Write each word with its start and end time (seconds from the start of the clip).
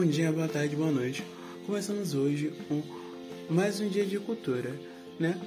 Bom 0.00 0.06
dia, 0.06 0.32
boa 0.32 0.48
tarde, 0.48 0.74
boa 0.74 0.90
noite. 0.90 1.22
Começamos 1.66 2.14
hoje 2.14 2.54
com 2.66 2.82
mais 3.50 3.80
um 3.80 3.86
dia 3.86 4.06
de 4.06 4.18
cultura, 4.18 4.74
né? 5.18 5.38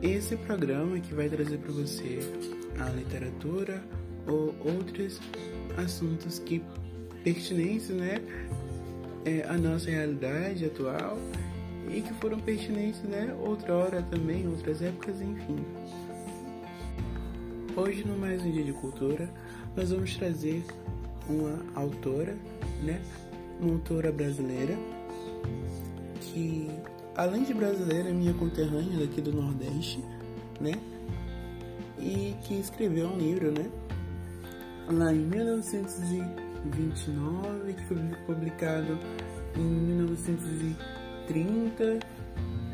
Esse 0.00 0.34
programa 0.34 0.98
que 0.98 1.12
vai 1.12 1.28
trazer 1.28 1.58
para 1.58 1.72
você 1.72 2.20
a 2.80 2.88
literatura 2.88 3.84
ou 4.26 4.54
outros 4.64 5.20
assuntos 5.76 6.38
que 6.38 6.62
pertinentes, 7.22 7.90
né, 7.90 8.22
é, 9.26 9.44
à 9.46 9.58
nossa 9.58 9.90
realidade 9.90 10.64
atual 10.64 11.18
e 11.94 12.00
que 12.00 12.14
foram 12.14 12.40
pertinentes, 12.40 13.02
né, 13.02 13.36
outrora 13.42 14.00
também, 14.10 14.48
outras 14.48 14.80
épocas, 14.80 15.20
enfim. 15.20 15.58
Hoje, 17.76 18.04
no 18.06 18.16
mais 18.16 18.40
um 18.40 18.50
dia 18.50 18.64
de 18.64 18.72
cultura, 18.72 19.28
nós 19.76 19.90
vamos 19.90 20.16
trazer 20.16 20.64
uma 21.28 21.62
autora, 21.74 22.34
né, 22.82 22.98
uma 23.62 23.74
autora 23.74 24.10
brasileira 24.12 24.76
que, 26.20 26.68
além 27.16 27.44
de 27.44 27.54
brasileira, 27.54 28.08
é 28.08 28.12
minha 28.12 28.34
conterrânea 28.34 29.06
daqui 29.06 29.20
do 29.20 29.32
Nordeste, 29.32 30.04
né? 30.60 30.72
E 31.98 32.34
que 32.42 32.54
escreveu 32.54 33.06
um 33.08 33.16
livro, 33.16 33.52
né? 33.52 33.70
Lá 34.90 35.12
em 35.12 35.20
1929, 35.20 37.74
que 37.74 37.84
foi 37.86 37.98
publicado 38.26 38.98
em 39.56 39.60
1930 39.60 42.00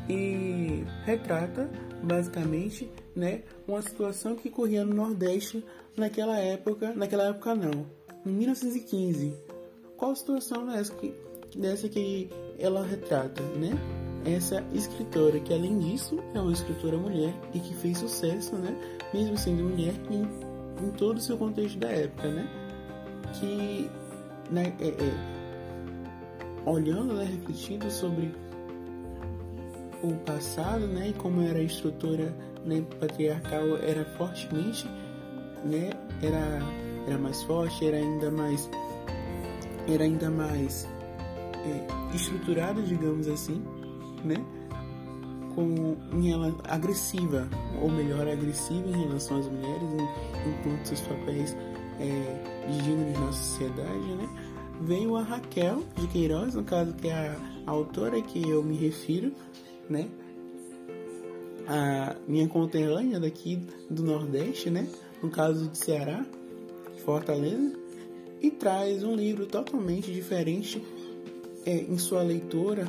e 0.09 0.87
retrata 1.05 1.69
basicamente, 2.03 2.91
né, 3.15 3.43
uma 3.67 3.83
situação 3.83 4.35
que 4.37 4.49
corria 4.49 4.83
no 4.85 4.95
Nordeste 4.95 5.63
naquela 5.97 6.39
época, 6.39 6.95
naquela 6.95 7.25
época 7.25 7.57
não, 7.57 7.85
em 8.25 8.31
1915 8.31 9.48
qual 9.99 10.15
situação 10.15 10.65
dessa 10.67 10.95
que, 10.95 11.15
dessa 11.57 11.89
que 11.89 12.31
ela 12.59 12.83
retrata, 12.83 13.43
né? 13.43 13.77
Essa 14.25 14.65
escritora 14.73 15.39
que 15.41 15.53
além 15.53 15.79
disso 15.79 16.19
é 16.35 16.41
uma 16.41 16.53
escritora 16.53 16.97
mulher 16.97 17.35
e 17.53 17.61
que 17.61 17.75
fez 17.75 17.99
sucesso, 17.99 18.57
né? 18.57 18.75
Mesmo 19.13 19.37
sendo 19.37 19.65
mulher 19.65 19.95
em, 20.11 20.23
em 20.85 20.91
todo 20.93 21.19
o 21.19 21.21
seu 21.21 21.37
contexto 21.37 21.79
da 21.79 21.89
época, 21.89 22.29
né? 22.29 22.49
Que 23.39 23.91
né, 24.51 24.73
é, 24.81 24.89
é, 24.89 26.69
olhando, 26.69 27.15
né, 27.15 27.25
refletindo 27.25 27.91
sobre 27.91 28.35
o 30.03 30.15
passado, 30.25 30.87
né, 30.87 31.09
e 31.09 31.13
como 31.13 31.43
era 31.43 31.59
a 31.59 31.63
estrutura 31.63 32.35
né, 32.65 32.83
patriarcal 33.01 33.77
era 33.83 34.05
fortemente, 34.17 34.87
né, 35.65 35.91
era 36.23 36.63
era 37.07 37.19
mais 37.19 37.43
forte, 37.45 37.87
era 37.87 37.97
ainda 37.97 38.31
mais 38.31 38.69
era 39.89 40.05
ainda 40.05 40.31
mais 40.31 40.87
é, 41.65 42.15
estruturada, 42.15 42.81
digamos 42.83 43.27
assim, 43.29 43.63
né? 44.25 44.37
Com, 45.55 45.97
em 46.13 46.31
ela, 46.33 46.55
agressiva, 46.65 47.49
ou 47.83 47.91
melhor, 47.91 48.29
agressiva 48.29 48.89
em 48.89 49.03
relação 49.03 49.39
às 49.39 49.47
mulheres, 49.47 49.83
em, 49.83 50.51
enquanto 50.51 50.87
seus 50.87 51.01
papéis 51.01 51.57
é, 51.99 52.67
de 52.69 52.85
gênero 52.85 53.21
na 53.21 53.33
sociedade, 53.33 54.15
né? 54.15 54.29
Veio 54.81 55.17
a 55.17 55.23
Raquel 55.23 55.83
de 55.97 56.07
Queiroz, 56.07 56.55
no 56.55 56.63
caso 56.63 56.93
que 56.95 57.09
é 57.09 57.13
a, 57.13 57.37
a 57.67 57.71
autora 57.71 58.21
que 58.23 58.49
eu 58.49 58.63
me 58.63 58.77
refiro, 58.77 59.33
né? 59.89 60.09
A 61.67 62.15
minha 62.27 62.49
conterrânea 62.49 63.19
daqui 63.19 63.67
do 63.91 64.05
Nordeste, 64.05 64.71
né? 64.71 64.89
No 65.23 65.31
caso 65.31 65.67
de 65.67 65.77
Ceará, 65.77 66.25
Fortaleza, 67.05 67.73
e 68.41 68.51
traz 68.51 69.03
um 69.03 69.15
livro 69.15 69.47
totalmente 69.47 70.13
diferente 70.13 70.83
é, 71.67 71.77
em 71.77 71.99
sua 71.99 72.23
leitura, 72.23 72.87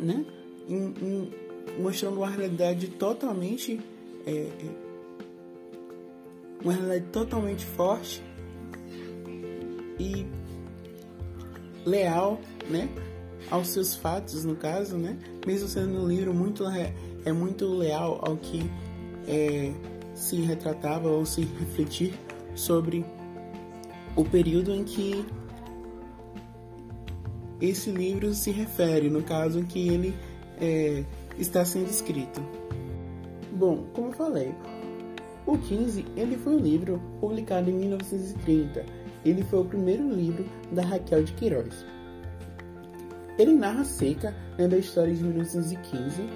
né? 0.00 0.24
Em, 0.68 0.94
em, 1.02 1.32
mostrando 1.80 2.18
uma 2.18 2.28
realidade 2.28 2.88
totalmente 2.88 3.80
é, 4.26 4.30
é, 4.30 4.88
uma 6.62 6.72
realidade 6.72 7.06
totalmente 7.12 7.64
forte 7.64 8.22
e 9.98 10.26
leal, 11.84 12.40
né? 12.68 12.88
Aos 13.50 13.68
seus 13.68 13.94
fatos, 13.94 14.44
no 14.44 14.56
caso, 14.56 14.96
né? 14.96 15.18
Mesmo 15.46 15.68
sendo 15.68 16.02
um 16.02 16.08
livro 16.08 16.34
muito 16.34 16.64
é 17.24 17.32
muito 17.32 17.66
leal 17.66 18.18
ao 18.22 18.36
que 18.36 18.62
é, 19.26 19.72
se 20.14 20.36
retratava 20.36 21.08
ou 21.08 21.24
se 21.24 21.42
refletir 21.42 22.14
sobre 22.54 23.04
o 24.18 24.24
período 24.24 24.74
em 24.74 24.82
que 24.82 25.24
esse 27.60 27.88
livro 27.88 28.34
se 28.34 28.50
refere, 28.50 29.08
no 29.08 29.22
caso 29.22 29.60
em 29.60 29.64
que 29.64 29.88
ele 29.88 30.12
é, 30.60 31.04
está 31.38 31.64
sendo 31.64 31.88
escrito. 31.88 32.42
Bom, 33.52 33.84
como 33.92 34.10
falei, 34.10 34.52
o 35.46 35.56
15 35.56 36.04
ele 36.16 36.36
foi 36.36 36.56
um 36.56 36.58
livro 36.58 37.00
publicado 37.20 37.70
em 37.70 37.74
1930. 37.74 38.84
Ele 39.24 39.44
foi 39.44 39.60
o 39.60 39.64
primeiro 39.64 40.10
livro 40.10 40.44
da 40.72 40.82
Raquel 40.82 41.22
de 41.22 41.32
Queiroz. 41.34 41.86
Ele 43.38 43.54
narra 43.54 43.84
seca 43.84 44.34
né, 44.58 44.66
da 44.66 44.78
história 44.78 45.14
de 45.14 45.22
1915 45.22 46.28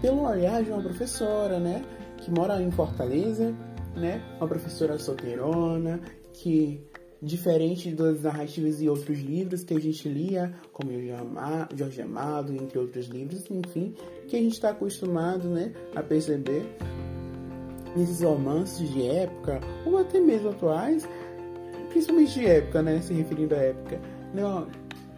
pelo 0.00 0.22
olhar 0.22 0.62
de 0.62 0.70
uma 0.70 0.80
professora, 0.80 1.58
né, 1.58 1.84
que 2.18 2.30
mora 2.30 2.62
em 2.62 2.70
Fortaleza, 2.70 3.52
né, 3.96 4.22
uma 4.38 4.46
professora 4.46 4.96
solteirona 4.96 6.00
que 6.32 6.86
diferente 7.22 7.90
das 7.92 8.22
narrativas 8.22 8.80
e 8.80 8.88
outros 8.88 9.18
livros 9.18 9.64
que 9.64 9.74
a 9.74 9.80
gente 9.80 10.08
lia, 10.08 10.52
como 10.72 10.90
Jorge 11.74 12.02
Amado, 12.02 12.54
entre 12.54 12.78
outros 12.78 13.06
livros, 13.06 13.44
enfim, 13.50 13.94
que 14.28 14.36
a 14.36 14.38
gente 14.38 14.52
está 14.52 14.70
acostumado 14.70 15.48
né, 15.48 15.72
a 15.94 16.02
perceber 16.02 16.66
nesses 17.96 18.22
romances 18.22 18.90
de 18.90 19.06
época, 19.06 19.60
ou 19.86 19.98
até 19.98 20.20
mesmo 20.20 20.50
atuais, 20.50 21.08
principalmente 21.88 22.34
de 22.34 22.46
época, 22.46 22.82
né, 22.82 23.00
se 23.00 23.14
referindo 23.14 23.54
à 23.54 23.58
época, 23.58 24.00
né, 24.34 24.42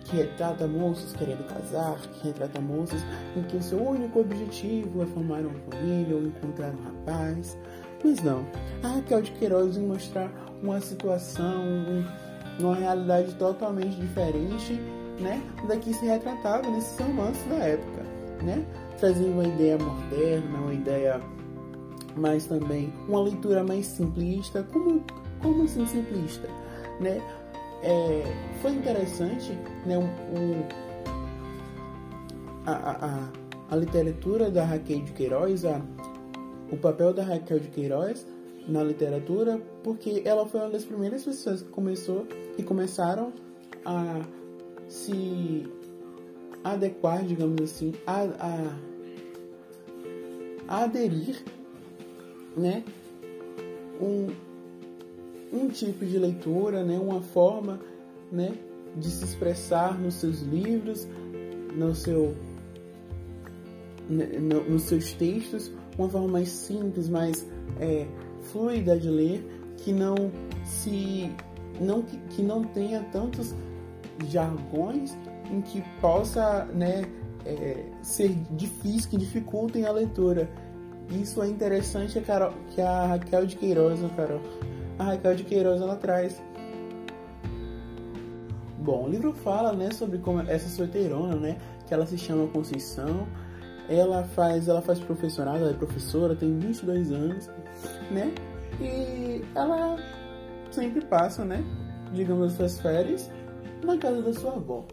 que 0.05 0.17
retrata 0.17 0.67
moços 0.67 1.13
querendo 1.13 1.47
casar, 1.49 2.01
que 2.01 2.29
retrata 2.29 2.61
moços 2.61 3.03
em 3.37 3.43
que 3.43 3.57
o 3.57 3.63
seu 3.63 3.79
único 3.79 4.21
objetivo 4.21 5.03
é 5.03 5.07
formar 5.07 5.41
uma 5.41 5.59
família 5.71 6.17
ou 6.17 6.23
encontrar 6.23 6.73
um 6.73 6.83
rapaz. 6.83 7.59
Mas 8.03 8.23
não, 8.23 8.47
a 8.83 8.89
Raquel 8.89 9.23
de 9.23 9.31
Queiroz 9.33 9.77
vem 9.77 9.87
mostrar 9.87 10.31
uma 10.63 10.81
situação, 10.81 11.63
uma 12.59 12.75
realidade 12.75 13.35
totalmente 13.35 13.97
diferente, 13.97 14.75
né, 15.21 15.43
da 15.67 15.77
que 15.77 15.93
se 15.93 16.07
retratava 16.07 16.69
nesses 16.71 16.99
romances 16.99 17.45
da 17.49 17.57
época, 17.57 18.03
né, 18.43 18.65
trazendo 18.99 19.33
uma 19.33 19.45
ideia 19.45 19.79
moderna, 19.79 20.59
uma 20.59 20.75
ideia 20.75 21.21
mais 22.17 22.47
também 22.47 22.93
uma 23.09 23.23
leitura 23.23 23.63
mais 23.65 23.87
simplista, 23.87 24.63
como 24.73 25.05
como 25.41 25.63
assim 25.65 25.87
simplista, 25.87 26.49
né? 27.01 27.23
É, 27.81 28.25
foi 28.61 28.73
interessante, 28.73 29.53
né, 29.87 29.97
um, 29.97 30.03
um 30.37 30.65
a, 32.67 33.07
a, 33.07 33.29
a 33.71 33.77
literatura 33.77 34.51
da 34.51 34.65
Raquel 34.65 35.05
de 35.05 35.13
Queiroz, 35.13 35.65
a, 35.65 35.81
o 36.73 36.77
papel 36.77 37.15
da 37.15 37.23
Raquel 37.23 37.61
de 37.61 37.69
Queiroz 37.69 38.27
na 38.69 38.85
literatura, 38.85 39.61
porque 39.83 40.23
ela 40.25 40.47
foi 40.47 40.61
uma 40.61 40.71
das 40.71 40.85
primeiras 40.85 41.25
pessoas 41.25 41.63
que 41.63 41.71
começou 41.71 42.27
e 42.59 42.63
começaram 42.63 43.33
a 43.85 44.21
se 44.87 45.67
adequar, 46.63 47.25
digamos 47.25 47.63
assim, 47.63 47.95
a, 48.07 48.25
a, 48.25 48.79
a 50.69 50.85
aderir, 50.85 51.43
né, 52.55 52.85
um, 54.01 54.27
um 55.51 55.69
tipo 55.69 56.05
de 56.05 56.19
leitura, 56.19 56.85
né, 56.85 56.99
uma 56.99 57.23
forma, 57.23 57.81
né, 58.31 58.53
de 58.97 59.11
se 59.11 59.25
expressar 59.25 59.99
nos 59.99 60.15
seus 60.15 60.41
livros, 60.41 61.09
no 61.75 61.95
seu, 61.95 62.35
né, 64.11 64.27
no, 64.39 64.63
nos 64.69 64.83
seus 64.83 65.13
textos, 65.13 65.73
uma 65.97 66.09
forma 66.09 66.29
mais 66.29 66.49
simples, 66.49 67.09
mais 67.09 67.47
é, 67.81 68.07
fluida 68.53 68.99
de 68.99 69.09
ler, 69.09 69.75
que 69.79 69.93
não 69.93 70.31
se 70.65 71.31
não 71.81 72.03
que, 72.03 72.19
que 72.31 72.43
não 72.43 72.65
tenha 72.65 73.03
tantos 73.13 73.55
jargões 74.27 75.17
em 75.51 75.61
que 75.61 75.83
possa 76.01 76.65
né, 76.67 77.05
é, 77.45 77.85
ser 78.03 78.35
difícil, 78.51 79.11
que 79.11 79.17
dificultem 79.17 79.87
a 79.87 79.93
leitura. 79.93 80.49
Isso 81.11 81.43
é 81.43 81.49
interessante 81.49 82.19
a 82.19 82.23
Carol, 82.23 82.53
que 82.71 82.81
a 82.81 83.07
Raquel 83.07 83.47
de 83.47 83.57
Queiroz, 83.57 84.05
a 84.05 84.09
Carol, 84.11 84.41
a 84.99 85.05
Raquel 85.05 85.35
de 85.37 85.45
Queiroz 85.45 85.81
ela 85.81 85.97
traz. 85.97 86.43
Bom, 88.79 89.05
o 89.05 89.09
livro 89.09 89.33
fala 89.33 89.73
né, 89.73 89.91
sobre 89.91 90.19
como 90.19 90.41
essa 90.41 90.69
solteirona, 90.69 91.37
né, 91.37 91.57
que 91.87 91.95
ela 91.95 92.07
se 92.07 92.19
chama 92.19 92.47
Conceição, 92.49 93.27
ela 93.89 94.25
faz, 94.25 94.69
ela 94.69 94.83
faz 94.83 94.99
professorado, 95.01 95.59
ela 95.59 95.71
é 95.71 95.75
professora, 95.75 96.37
tem 96.37 96.59
22 96.59 97.11
anos, 97.11 97.49
né? 98.11 98.33
E 98.81 99.43
ela 99.55 99.97
sempre 100.71 101.01
passa, 101.07 101.45
né? 101.45 101.65
Digamos, 102.13 102.53
as 102.53 102.53
suas 102.53 102.81
férias 102.81 103.31
na 103.83 103.97
casa 103.97 104.23
da 104.23 104.33
sua 104.33 104.53
avó. 104.53 104.85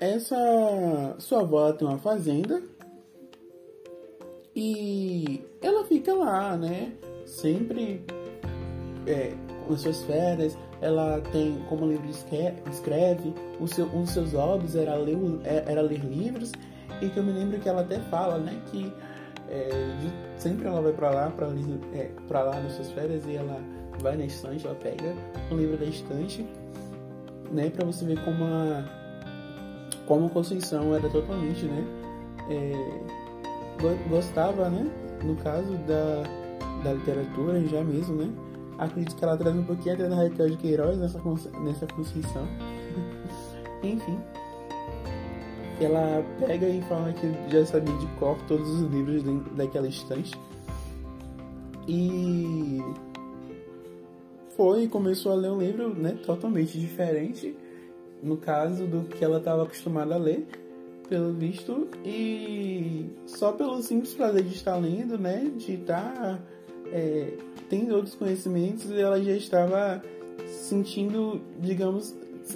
essa 0.00 1.16
sua 1.18 1.40
avó 1.40 1.72
tem 1.72 1.86
uma 1.86 1.98
fazenda 1.98 2.62
e 4.54 5.42
ela 5.62 5.84
fica 5.84 6.12
lá, 6.14 6.56
né? 6.56 6.92
Sempre 7.26 8.04
é, 9.06 9.32
com 9.66 9.76
suas 9.76 10.02
férias, 10.02 10.56
ela 10.80 11.20
tem, 11.32 11.58
como 11.68 11.84
o 11.84 11.88
livro 11.88 12.08
escreve, 12.08 13.34
o 13.60 13.66
seu, 13.66 13.86
um 13.86 14.02
dos 14.02 14.10
seus 14.10 14.32
hobbies 14.32 14.76
era 14.76 14.94
ler, 14.94 15.18
é, 15.44 15.64
era 15.66 15.82
ler 15.82 16.00
livros, 16.00 16.52
e 17.02 17.08
que 17.08 17.16
eu 17.16 17.22
me 17.22 17.32
lembro 17.32 17.58
que 17.58 17.68
ela 17.68 17.82
até 17.82 17.98
fala, 18.00 18.38
né, 18.38 18.60
que 18.70 18.92
é, 19.48 19.68
de, 20.00 20.40
sempre 20.40 20.66
ela 20.66 20.80
vai 20.80 20.92
para 20.92 21.10
lá, 21.10 21.30
para 21.30 21.48
é, 21.94 22.10
pra 22.28 22.42
lá 22.42 22.60
nas 22.60 22.72
suas 22.74 22.90
férias, 22.92 23.24
e 23.26 23.36
ela 23.36 23.60
vai 24.00 24.16
na 24.16 24.24
estante, 24.24 24.66
ela 24.66 24.76
pega 24.76 25.14
um 25.50 25.56
livro 25.56 25.76
da 25.76 25.86
estante, 25.86 26.46
né, 27.50 27.70
para 27.70 27.84
você 27.84 28.04
ver 28.04 28.22
como 28.24 28.44
a, 28.44 28.84
como 30.06 30.26
a 30.26 30.30
Conceição 30.30 30.94
era 30.94 31.08
totalmente, 31.08 31.64
né, 31.64 31.84
é, 32.50 34.08
gostava, 34.08 34.68
né, 34.68 34.88
no 35.24 35.34
caso 35.36 35.72
da, 35.78 36.22
da 36.84 36.92
literatura 36.92 37.60
já 37.66 37.82
mesmo, 37.82 38.14
né, 38.14 38.30
Acredito 38.78 39.16
que 39.16 39.24
ela 39.24 39.36
traz 39.36 39.56
um 39.56 39.64
pouquinho 39.64 39.94
até 39.94 40.08
da 40.08 40.14
Raquel 40.14 40.50
de 40.50 40.56
Queiroz 40.56 40.96
nessa, 40.98 41.20
nessa 41.60 41.86
construção. 41.88 42.46
Enfim. 43.82 44.18
Ela 45.80 46.24
pega 46.40 46.68
e 46.68 46.80
fala 46.82 47.12
que 47.12 47.26
já 47.50 47.64
sabia 47.66 47.96
de 47.96 48.06
cor 48.18 48.36
todos 48.46 48.68
os 48.68 48.90
livros 48.90 49.22
daquela 49.56 49.86
estante. 49.86 50.38
E 51.86 52.80
foi 54.56 54.84
e 54.84 54.88
começou 54.88 55.32
a 55.32 55.36
ler 55.36 55.50
um 55.50 55.58
livro 55.58 55.94
né, 55.94 56.18
totalmente 56.24 56.78
diferente, 56.78 57.56
no 58.20 58.36
caso 58.36 58.86
do 58.86 59.04
que 59.04 59.24
ela 59.24 59.38
estava 59.38 59.62
acostumada 59.62 60.16
a 60.16 60.18
ler, 60.18 60.46
pelo 61.08 61.32
visto, 61.32 61.88
e 62.04 63.08
só 63.24 63.52
pelo 63.52 63.80
simples 63.80 64.12
prazer 64.14 64.42
de 64.42 64.54
estar 64.54 64.76
lendo, 64.76 65.16
né, 65.16 65.50
de 65.56 65.74
estar 65.74 66.42
é, 66.92 67.32
tendo 67.68 67.94
outros 67.94 68.14
conhecimentos, 68.14 68.90
ela 68.90 69.22
já 69.22 69.32
estava 69.32 70.02
sentindo, 70.46 71.40
digamos, 71.60 72.14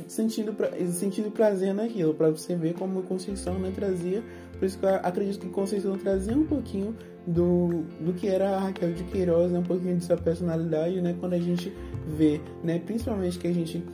sentindo, 0.08 0.54
sentindo 0.92 1.30
prazer 1.30 1.74
naquilo, 1.74 2.14
para 2.14 2.30
você 2.30 2.54
ver 2.54 2.74
como 2.74 3.02
Conceição 3.02 3.58
né, 3.58 3.72
trazia. 3.74 4.22
Por 4.58 4.64
isso 4.64 4.78
que 4.78 4.84
eu 4.84 4.94
acredito 4.96 5.40
que 5.40 5.48
Conceição 5.48 5.96
trazia 5.98 6.36
um 6.36 6.46
pouquinho 6.46 6.96
do, 7.26 7.84
do 8.00 8.12
que 8.12 8.28
era 8.28 8.56
a 8.56 8.60
Raquel 8.60 8.92
de 8.92 9.04
Queiroz, 9.04 9.52
né, 9.52 9.58
um 9.58 9.64
pouquinho 9.64 9.96
de 9.96 10.04
sua 10.04 10.16
personalidade, 10.16 11.00
né, 11.00 11.14
quando 11.20 11.34
a 11.34 11.38
gente 11.38 11.72
vê, 12.06 12.40
né, 12.64 12.78
principalmente 12.78 13.38
que 13.38 13.46
a 13.46 13.52
gente, 13.52 13.84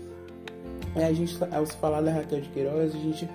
é, 0.95 1.07
a 1.07 1.13
gente 1.13 1.37
ao 1.51 1.67
se 1.67 1.77
falar 1.77 2.01
da 2.01 2.13
Raquel 2.13 2.41
de 2.41 2.49
Queiroz, 2.51 2.95
a 2.95 2.99
gente, 2.99 3.29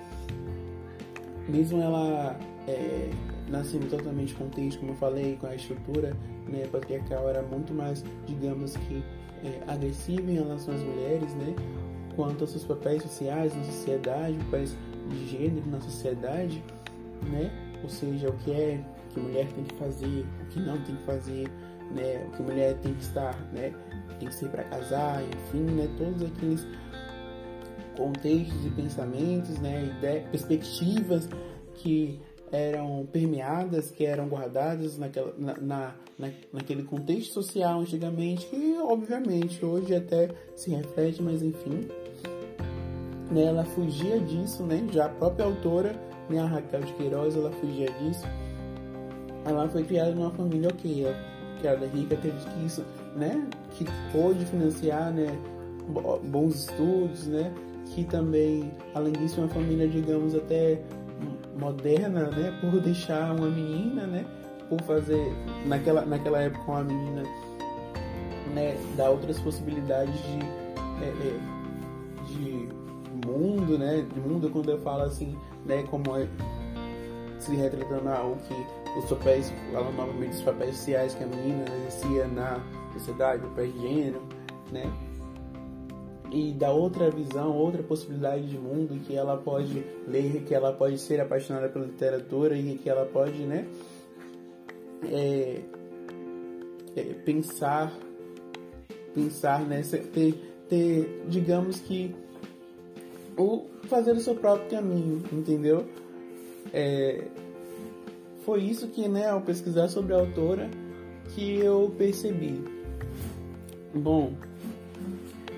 mesmo 1.47 1.81
ela 1.81 2.38
é, 2.67 3.09
nascendo 3.50 3.88
totalmente 3.88 4.34
com 4.36 4.45
o 4.45 4.50
texto, 4.50 4.80
como 4.80 4.92
eu 4.92 4.95
falei, 4.95 5.38
com 5.40 5.48
a 5.48 5.56
estrutura 5.56 6.16
né, 6.48 6.68
patriarcal 6.72 7.30
era 7.30 7.42
muito 7.42 7.74
mais, 7.74 8.04
digamos 8.25 8.75
que, 8.75 9.04
é, 9.44 9.72
agressiva 9.72 10.31
em 10.31 10.36
relação 10.36 10.74
às 10.74 10.81
mulheres, 10.81 11.34
né, 11.36 11.54
quanto 12.16 12.42
aos 12.42 12.51
seus 12.51 12.63
papéis 12.63 13.04
sociais 13.04 13.56
na 13.56 13.63
sociedade, 13.63 14.38
papéis 14.45 14.78
de 15.10 15.28
gênero 15.28 15.66
na 15.69 15.81
sociedade, 15.81 16.63
né, 17.30 17.51
ou 17.84 17.90
seja, 17.90 18.30
o 18.30 18.34
que 18.38 18.51
é 18.51 18.84
que 19.13 19.19
a 19.19 19.24
mulher 19.24 19.48
tem 19.54 19.63
que 19.63 19.75
fazer, 19.75 20.25
o 20.42 20.45
que 20.50 20.60
não 20.60 20.78
tem 20.81 20.95
que 20.95 21.04
fazer, 21.04 21.50
né, 21.92 22.25
o 22.28 22.31
que 22.31 22.42
a 22.42 22.45
mulher 22.45 22.78
tem 22.78 22.94
que 22.94 23.04
estar, 23.04 23.38
né, 23.51 23.74
tem 24.19 24.30
que 24.30 24.36
ser 24.36 24.50
para 24.50 24.63
casar, 24.63 25.22
enfim, 25.24 25.63
né, 25.63 25.90
todos 25.98 26.24
aqueles 26.24 26.66
contextos 27.98 28.66
e 28.66 28.69
pensamentos, 28.69 29.60
né, 29.60 29.92
ideias, 29.98 30.30
perspectivas 30.30 31.30
que 31.75 32.19
eram 32.53 33.07
permeadas, 33.11 33.89
que 33.89 34.05
eram 34.05 34.27
guardadas 34.27 34.97
naquela, 34.97 35.33
na, 35.38 35.57
na, 35.57 35.95
na, 36.19 36.29
naquele 36.53 36.83
contexto 36.83 37.33
social 37.33 37.79
antigamente, 37.79 38.45
que 38.45 38.77
obviamente 38.79 39.65
hoje 39.65 39.95
até 39.95 40.29
se 40.55 40.69
reflete, 40.69 41.21
mas 41.21 41.41
enfim. 41.41 41.88
Né, 43.31 43.45
ela 43.45 43.65
fugia 43.65 44.19
disso, 44.19 44.61
né? 44.63 44.88
Já 44.91 45.05
a 45.05 45.09
própria 45.09 45.45
autora, 45.45 45.95
né, 46.29 46.39
a 46.39 46.45
Raquel 46.45 46.81
de 46.81 46.94
Queiroz, 46.94 47.35
ela 47.35 47.51
fugia 47.53 47.89
disso. 48.00 48.23
Ela 49.45 49.67
foi 49.67 49.83
criada 49.83 50.11
numa 50.11 50.29
família 50.29 50.69
ok, 50.69 51.07
criada 51.59 51.88
rica, 51.88 52.13
acredito 52.13 52.47
que 52.51 52.65
isso, 52.65 52.85
né? 53.15 53.47
Que 53.71 53.85
pôde 54.11 54.45
financiar, 54.45 55.11
né? 55.11 55.27
Bons 56.23 56.69
estudos, 56.69 57.27
né? 57.27 57.51
Que 57.95 58.03
também, 58.03 58.71
além 58.94 59.13
disso, 59.13 59.41
uma 59.41 59.49
família, 59.49 59.88
digamos, 59.88 60.35
até 60.35 60.79
moderna, 61.57 62.29
né? 62.29 62.57
Por 62.61 62.79
deixar 62.79 63.35
uma 63.35 63.47
menina, 63.47 64.05
né? 64.05 64.25
Por 64.69 64.81
fazer 64.81 65.31
naquela, 65.65 66.05
naquela 66.05 66.39
época 66.39 66.71
uma 66.71 66.83
menina, 66.83 67.23
né? 68.53 68.77
Dar 68.95 69.09
outras 69.09 69.39
possibilidades 69.39 70.15
de, 70.15 70.39
é, 71.03 71.09
é, 71.09 71.39
de 72.27 72.69
mundo, 73.27 73.77
né? 73.77 74.05
De 74.13 74.19
mundo 74.19 74.50
quando 74.50 74.71
eu 74.71 74.79
falo 74.79 75.03
assim, 75.03 75.38
né? 75.65 75.83
Como 75.89 76.15
é, 76.17 76.27
se 77.39 77.56
retratando 77.56 78.09
algo 78.09 78.38
que 78.47 78.99
os 78.99 79.06
papéis, 79.06 79.51
falando 79.71 79.95
novamente 79.95 80.35
os 80.35 80.41
papéis 80.41 80.77
sociais 80.77 81.15
que 81.15 81.23
a 81.23 81.27
menina 81.27 81.65
exercia 81.77 82.27
na 82.27 82.59
sociedade, 82.94 83.41
papéis 83.41 83.73
de 83.73 83.81
gênero, 83.81 84.21
né? 84.71 84.91
E 86.33 86.51
da 86.51 86.71
outra 86.71 87.12
visão, 87.12 87.56
outra 87.56 87.83
possibilidade 87.83 88.47
de 88.47 88.57
mundo 88.57 89.00
que 89.06 89.15
ela 89.15 89.38
pode 89.38 89.85
ler, 90.07 90.44
que 90.44 90.56
ela 90.56 90.74
pode 90.74 90.97
ser 90.97 91.21
apaixonada 91.21 91.69
pela 91.69 91.85
literatura 91.85 92.57
e 92.57 92.75
que 92.75 92.89
ela 92.89 93.06
pode, 93.06 93.44
né, 93.44 93.68
é, 95.06 95.62
é, 96.95 97.03
pensar, 97.24 97.94
pensar 99.13 99.63
nessa, 99.63 100.00
ter, 100.00 100.33
ter, 100.68 101.24
digamos 101.27 101.80
que, 101.80 102.15
ou 103.38 103.69
fazer 103.83 104.13
o 104.13 104.19
seu 104.19 104.33
próprio 104.33 104.71
caminho, 104.71 105.24
entendeu? 105.31 105.85
É, 106.74 107.25
foi 108.44 108.63
isso 108.63 108.88
que, 108.88 109.07
né, 109.07 109.30
ao 109.30 109.41
pesquisar 109.41 109.88
sobre 109.88 110.15
a 110.15 110.19
autora, 110.19 110.68
que 111.35 111.59
eu 111.59 111.94
percebi. 111.95 112.59
Bom, 113.94 114.33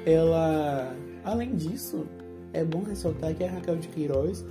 ela, 0.05 0.95
além 1.23 1.55
disso, 1.55 2.05
é 2.53 2.63
bom 2.63 2.83
ressaltar 2.83 3.33
que 3.33 3.43
a 3.43 3.51
Raquel 3.51 3.77
de 3.77 3.87
Queiroz, 3.87 4.45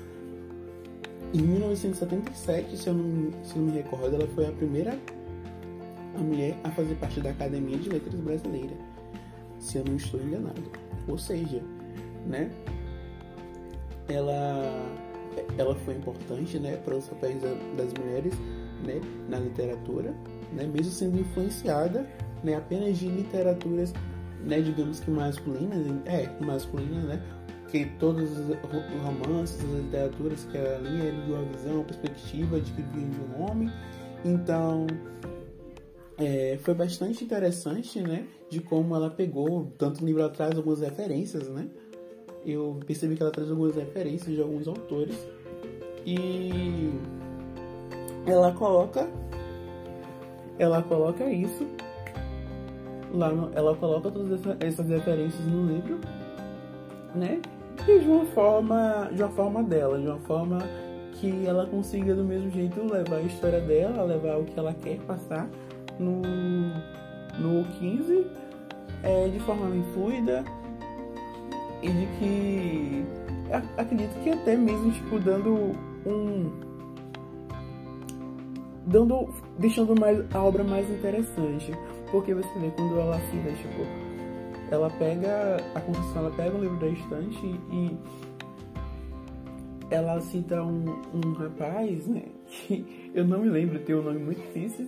em 1.32 1.42
1977, 1.42 2.76
se 2.76 2.88
eu 2.88 2.94
não, 2.94 3.32
se 3.44 3.56
eu 3.56 3.62
não 3.62 3.72
me 3.72 3.78
recordo, 3.78 4.14
ela 4.14 4.26
foi 4.28 4.46
a 4.46 4.52
primeira 4.52 4.98
mulher 6.18 6.56
a 6.62 6.70
fazer 6.70 6.94
parte 6.96 7.20
da 7.20 7.30
Academia 7.30 7.78
de 7.78 7.88
Letras 7.88 8.14
Brasileira, 8.14 8.76
se 9.58 9.78
eu 9.78 9.84
não 9.84 9.96
estou 9.96 10.20
enganado. 10.20 10.62
Ou 11.08 11.18
seja, 11.18 11.62
né, 12.26 12.50
ela, 14.08 14.86
ela 15.56 15.74
foi 15.76 15.94
importante, 15.94 16.58
né, 16.58 16.76
para 16.84 16.96
os 16.96 17.08
papéis 17.08 17.40
das 17.42 17.92
mulheres, 17.94 18.34
né, 18.84 19.00
na 19.28 19.38
literatura, 19.38 20.14
né, 20.52 20.66
mesmo 20.66 20.92
sendo 20.92 21.18
influenciada, 21.18 22.08
né, 22.42 22.56
apenas 22.56 22.98
de 22.98 23.08
literaturas 23.08 23.92
né, 24.46 24.60
digamos 24.60 25.00
que 25.00 25.10
masculinas, 25.10 25.86
é, 26.06 26.28
masculinas, 26.44 27.04
né, 27.04 27.22
que 27.70 27.86
todos 27.98 28.30
os 28.30 28.56
romances, 29.02 29.62
as 29.64 29.84
literaturas 29.84 30.44
que 30.50 30.56
ela 30.56 30.78
lia 30.78 31.04
eram 31.08 31.24
de 31.24 31.32
uma 31.32 31.44
visão, 31.44 31.74
uma 31.76 31.84
perspectiva 31.84 32.60
de 32.60 32.72
que 32.72 32.82
vinha 32.82 33.08
de 33.08 33.20
um 33.20 33.42
homem, 33.42 33.70
então 34.24 34.86
é, 36.18 36.58
foi 36.62 36.74
bastante 36.74 37.24
interessante, 37.24 38.00
né, 38.00 38.26
de 38.48 38.60
como 38.60 38.94
ela 38.94 39.10
pegou, 39.10 39.72
tanto 39.78 40.00
no 40.00 40.06
livro 40.06 40.22
ela 40.22 40.30
traz 40.30 40.56
algumas 40.56 40.80
referências, 40.80 41.48
né, 41.48 41.68
eu 42.46 42.78
percebi 42.86 43.16
que 43.16 43.22
ela 43.22 43.32
traz 43.32 43.50
algumas 43.50 43.74
referências 43.74 44.34
de 44.34 44.40
alguns 44.40 44.68
autores. 44.68 45.16
E 46.06 46.92
ela 48.26 48.52
coloca 48.52 49.08
ela 50.58 50.82
coloca 50.82 51.24
isso 51.30 51.66
lá 53.14 53.30
no, 53.30 53.50
ela 53.54 53.74
coloca 53.76 54.10
todas 54.10 54.32
essa, 54.40 54.56
essas 54.60 54.88
referências 54.88 55.44
no 55.46 55.66
livro, 55.66 56.00
né? 57.14 57.40
E 57.86 57.98
de 57.98 58.08
uma 58.08 58.24
forma, 58.26 59.10
de 59.12 59.22
uma 59.22 59.30
forma 59.30 59.62
dela, 59.62 59.98
de 59.98 60.06
uma 60.06 60.18
forma 60.20 60.58
que 61.14 61.46
ela 61.46 61.66
consiga 61.66 62.14
do 62.14 62.24
mesmo 62.24 62.50
jeito 62.50 62.80
levar 62.80 63.16
a 63.16 63.22
história 63.22 63.60
dela, 63.60 64.02
levar 64.04 64.38
o 64.38 64.44
que 64.44 64.58
ela 64.58 64.74
quer 64.74 64.98
passar 65.00 65.48
no, 65.98 66.22
no 67.38 67.64
15 67.78 68.26
é, 69.02 69.28
de 69.28 69.38
forma 69.40 69.66
bem 69.66 69.84
fluida 69.92 70.44
e 71.82 71.88
de 71.88 72.06
que 72.18 73.06
acredito 73.76 74.14
que 74.22 74.30
até 74.30 74.56
mesmo 74.56 74.90
tipo 74.90 75.18
dando 75.20 75.72
um 76.06 76.50
dando 78.86 79.28
deixando 79.58 79.98
mais 79.98 80.18
a 80.34 80.42
obra 80.42 80.64
mais 80.64 80.88
interessante 80.90 81.72
porque 82.14 82.32
você 82.32 82.58
vê 82.60 82.70
quando 82.70 82.96
ela 82.96 83.16
assina, 83.16 83.50
tipo, 83.50 83.82
ela 84.70 84.88
pega 84.88 85.56
a 85.74 85.80
construção, 85.80 86.26
ela 86.26 86.30
pega 86.30 86.56
o 86.56 86.60
livro 86.60 86.76
da 86.76 86.86
estante 86.86 87.44
e 87.72 87.90
ela 89.90 90.20
cita 90.20 90.62
um, 90.62 90.84
um 91.12 91.32
rapaz, 91.32 92.06
né? 92.06 92.22
Que 92.46 93.10
eu 93.12 93.26
não 93.26 93.40
me 93.40 93.48
lembro, 93.48 93.80
tem 93.80 93.96
um 93.96 94.02
nome 94.02 94.20
muito 94.20 94.40
difícil, 94.40 94.86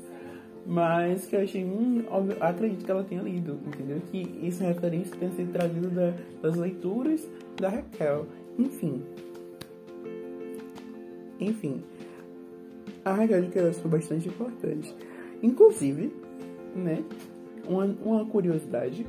mas 0.65 1.27
que 1.27 1.35
eu 1.35 1.41
achei, 1.41 1.65
hum, 1.65 2.05
óbvio, 2.09 2.37
acredito 2.41 2.85
que 2.85 2.91
ela 2.93 3.03
tenha 3.03 3.23
lido, 3.23 3.59
entendeu? 3.67 4.01
Que 4.09 4.19
isso 4.47 4.63
é 4.63 4.69
referência 4.69 5.17
tenha 5.17 5.33
sido 5.33 5.53
trazido 5.53 5.91
da, 5.91 6.15
das 6.41 6.55
leituras 6.55 7.29
da 7.61 7.71
Raquel. 7.71 8.27
Enfim. 8.57 9.03
Enfim. 11.41 11.83
A 13.05 13.15
Raquel 13.15 13.43
de 13.43 13.49
Queiroz 13.49 13.81
foi 13.81 13.91
bastante 13.91 14.29
importante. 14.29 14.95
Inclusive, 15.43 16.13
né? 16.77 17.05
Uma, 17.69 17.85
uma 17.85 18.25
curiosidade 18.27 19.07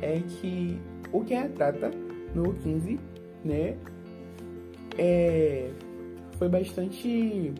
é 0.00 0.20
que 0.20 0.78
o 1.12 1.24
que 1.24 1.34
retrata 1.34 1.90
no 2.34 2.52
15, 2.54 2.98
né? 3.44 3.76
É, 4.98 5.70
foi 6.38 6.48
bastante. 6.48 7.52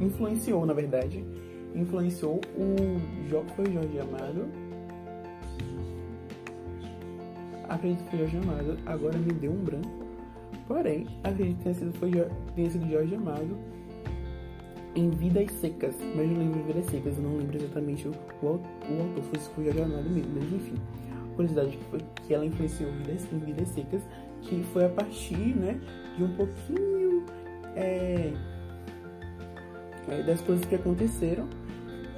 influenciou, 0.00 0.64
na 0.66 0.72
verdade. 0.72 1.24
Influenciou 1.74 2.40
o. 2.56 2.76
Foi 3.56 3.64
Jorge 3.72 3.98
Amado. 3.98 4.46
Acredito 7.68 8.04
que 8.04 8.10
foi 8.10 8.18
Jorge 8.20 8.36
Amado. 8.38 8.78
Agora 8.86 9.16
me 9.18 9.32
deu 9.32 9.52
um 9.52 9.64
branco. 9.64 10.02
Porém, 10.68 11.06
acredito 11.24 11.58
que 11.58 11.62
tenha 11.64 11.74
sido, 11.74 11.92
foi, 11.94 12.10
tenha 12.54 12.70
sido 12.70 12.88
Jorge 12.90 13.14
Amado 13.14 13.56
em 14.94 15.10
Vidas 15.10 15.50
Secas. 15.52 15.94
Mas 16.14 16.30
eu 16.30 16.36
lembro 16.36 16.62
Vidas 16.64 16.86
Secas, 16.86 17.16
eu 17.16 17.22
não 17.22 17.36
lembro 17.36 17.56
exatamente 17.56 18.08
o, 18.08 18.12
o, 18.42 18.46
o 18.46 18.48
autor. 18.48 19.24
Foi, 19.54 19.64
Jorge 19.64 19.80
Amado 19.80 20.10
mesmo, 20.10 20.32
mas 20.34 20.52
enfim. 20.52 20.74
Curiosidade 21.34 21.76
que, 21.76 21.84
foi, 21.84 22.00
que 22.26 22.34
ela 22.34 22.44
influenciou 22.44 22.92
Vidas, 22.92 23.26
em 23.32 23.38
Vidas 23.38 23.68
Secas, 23.68 24.02
que 24.42 24.62
foi 24.64 24.84
a 24.84 24.88
partir, 24.88 25.56
né, 25.56 25.80
de 26.16 26.24
um 26.24 26.36
pouquinho 26.36 27.24
é, 27.74 28.32
é, 30.08 30.22
das 30.22 30.40
coisas 30.42 30.64
que 30.66 30.74
aconteceram 30.74 31.48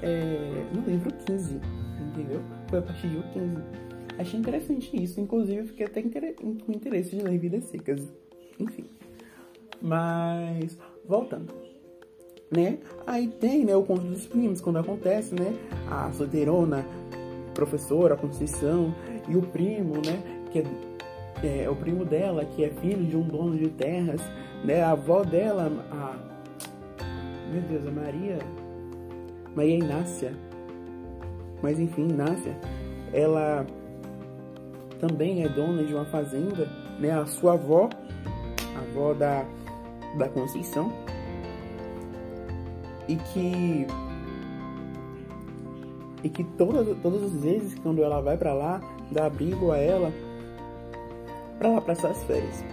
é, 0.03 0.65
no 0.75 0.83
livro 0.83 1.13
15, 1.27 1.61
entendeu? 2.01 2.43
Foi 2.69 2.81
a 2.81 2.83
partir 2.83 3.07
do 3.09 3.23
15. 3.33 3.63
Achei 4.19 4.39
interessante 4.41 5.03
isso, 5.03 5.21
inclusive 5.21 5.69
fiquei 5.69 5.87
até 5.87 6.03
com 6.03 6.73
interesse 6.73 7.17
de 7.17 7.23
ler 7.23 7.39
Vidas 7.39 7.65
Secas, 7.65 8.13
enfim. 8.59 8.85
Mas, 9.81 10.79
voltando, 11.07 11.53
né? 12.51 12.79
Aí 13.07 13.29
tem, 13.29 13.65
né, 13.65 13.75
o 13.75 13.83
conto 13.83 14.03
dos 14.03 14.27
primos, 14.27 14.61
quando 14.61 14.79
acontece, 14.79 15.35
né? 15.35 15.55
A 15.91 16.11
solteirona, 16.13 16.85
professora, 17.55 18.15
a 18.15 18.17
Conceição, 18.17 18.95
e 19.29 19.37
o 19.37 19.43
primo, 19.43 19.95
né, 20.05 20.23
que 20.51 20.59
é, 21.47 21.65
é 21.65 21.71
o 21.71 21.77
primo 21.77 22.05
dela, 22.05 22.45
que 22.45 22.65
é 22.65 22.71
filho 22.71 23.05
de 23.05 23.17
um 23.17 23.23
dono 23.23 23.57
de 23.57 23.69
terras, 23.69 24.21
né? 24.65 24.83
A 24.83 24.93
avó 24.93 25.23
dela, 25.23 25.71
a. 25.91 26.17
Meu 27.53 27.63
Deus, 27.63 27.87
a 27.87 27.91
Maria. 27.91 28.39
Maria 29.55 29.77
Inácia. 29.77 30.33
Mas 31.63 31.79
enfim, 31.79 32.09
Inácia, 32.09 32.57
ela 33.13 33.67
também 34.99 35.45
é 35.45 35.49
dona 35.49 35.85
de 35.85 35.95
uma 35.95 36.05
fazenda, 36.07 36.69
né? 36.99 37.11
A 37.11 37.27
sua 37.27 37.55
avó, 37.55 37.89
a 38.75 38.79
avó 38.79 39.15
da, 39.15 39.45
da 40.19 40.29
Conceição, 40.29 40.93
e 43.09 43.17
que 43.17 43.87
e 46.23 46.29
que 46.29 46.43
todas, 46.43 46.97
todas 47.03 47.23
as 47.23 47.33
vezes 47.43 47.79
quando 47.81 48.03
ela 48.03 48.21
vai 48.21 48.37
para 48.37 48.55
lá, 48.55 48.81
dá 49.11 49.27
abrigo 49.27 49.71
a 49.71 49.77
ela 49.77 50.11
para 51.59 51.69
lá 51.69 51.81
passar 51.81 52.11
as 52.11 52.23
férias. 52.25 52.65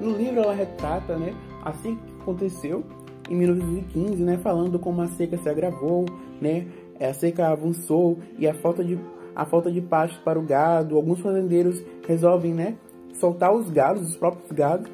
No 0.00 0.10
livro 0.16 0.40
ela 0.40 0.54
retrata, 0.54 1.16
né, 1.16 1.34
assim 1.64 1.96
que 1.96 2.22
aconteceu 2.22 2.84
em 3.28 3.34
1915, 3.36 4.22
né, 4.22 4.38
falando 4.38 4.78
como 4.78 5.00
a 5.02 5.08
seca 5.08 5.36
se 5.38 5.48
agravou, 5.48 6.04
né, 6.40 6.66
a 7.00 7.12
seca 7.12 7.48
avançou 7.48 8.18
e 8.38 8.46
a 8.46 8.54
falta 8.54 8.84
de 8.84 8.98
a 9.34 9.44
falta 9.44 9.70
de 9.70 9.80
pasto 9.80 10.20
para 10.24 10.36
o 10.36 10.42
gado, 10.42 10.96
alguns 10.96 11.20
fazendeiros 11.20 11.80
resolvem, 12.06 12.52
né, 12.52 12.76
soltar 13.14 13.54
os 13.54 13.70
gados, 13.70 14.10
os 14.10 14.16
próprios 14.16 14.50
gados, 14.50 14.90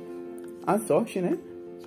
à 0.66 0.78
sorte, 0.78 1.18
né, 1.18 1.38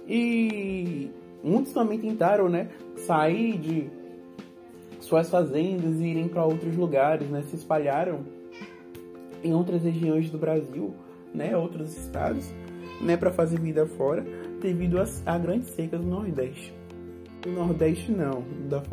e 0.08 1.12
muitos 1.44 1.74
também 1.74 2.00
tentaram, 2.00 2.50
né, 2.50 2.70
sair 2.96 3.58
de 3.58 3.90
suas 5.00 5.30
fazendas 5.30 6.00
e 6.00 6.06
irem 6.06 6.28
para 6.28 6.44
outros 6.44 6.76
lugares, 6.76 7.30
né, 7.30 7.44
se 7.50 7.56
espalharam 7.56 8.20
em 9.44 9.54
outras 9.54 9.84
regiões 9.84 10.30
do 10.30 10.38
Brasil, 10.38 10.94
né, 11.34 11.56
outros 11.56 11.98
estados, 11.98 12.52
né, 13.02 13.16
para 13.16 13.32
fazer 13.32 13.60
vida 13.60 13.86
fora, 13.86 14.26
devido 14.62 14.98
à 15.26 15.38
grande 15.38 15.66
seca 15.70 15.98
do 15.98 16.06
Nordeste. 16.06 16.74
Do 17.42 17.52
Nordeste 17.52 18.12
não, 18.12 18.44
da, 18.68 18.84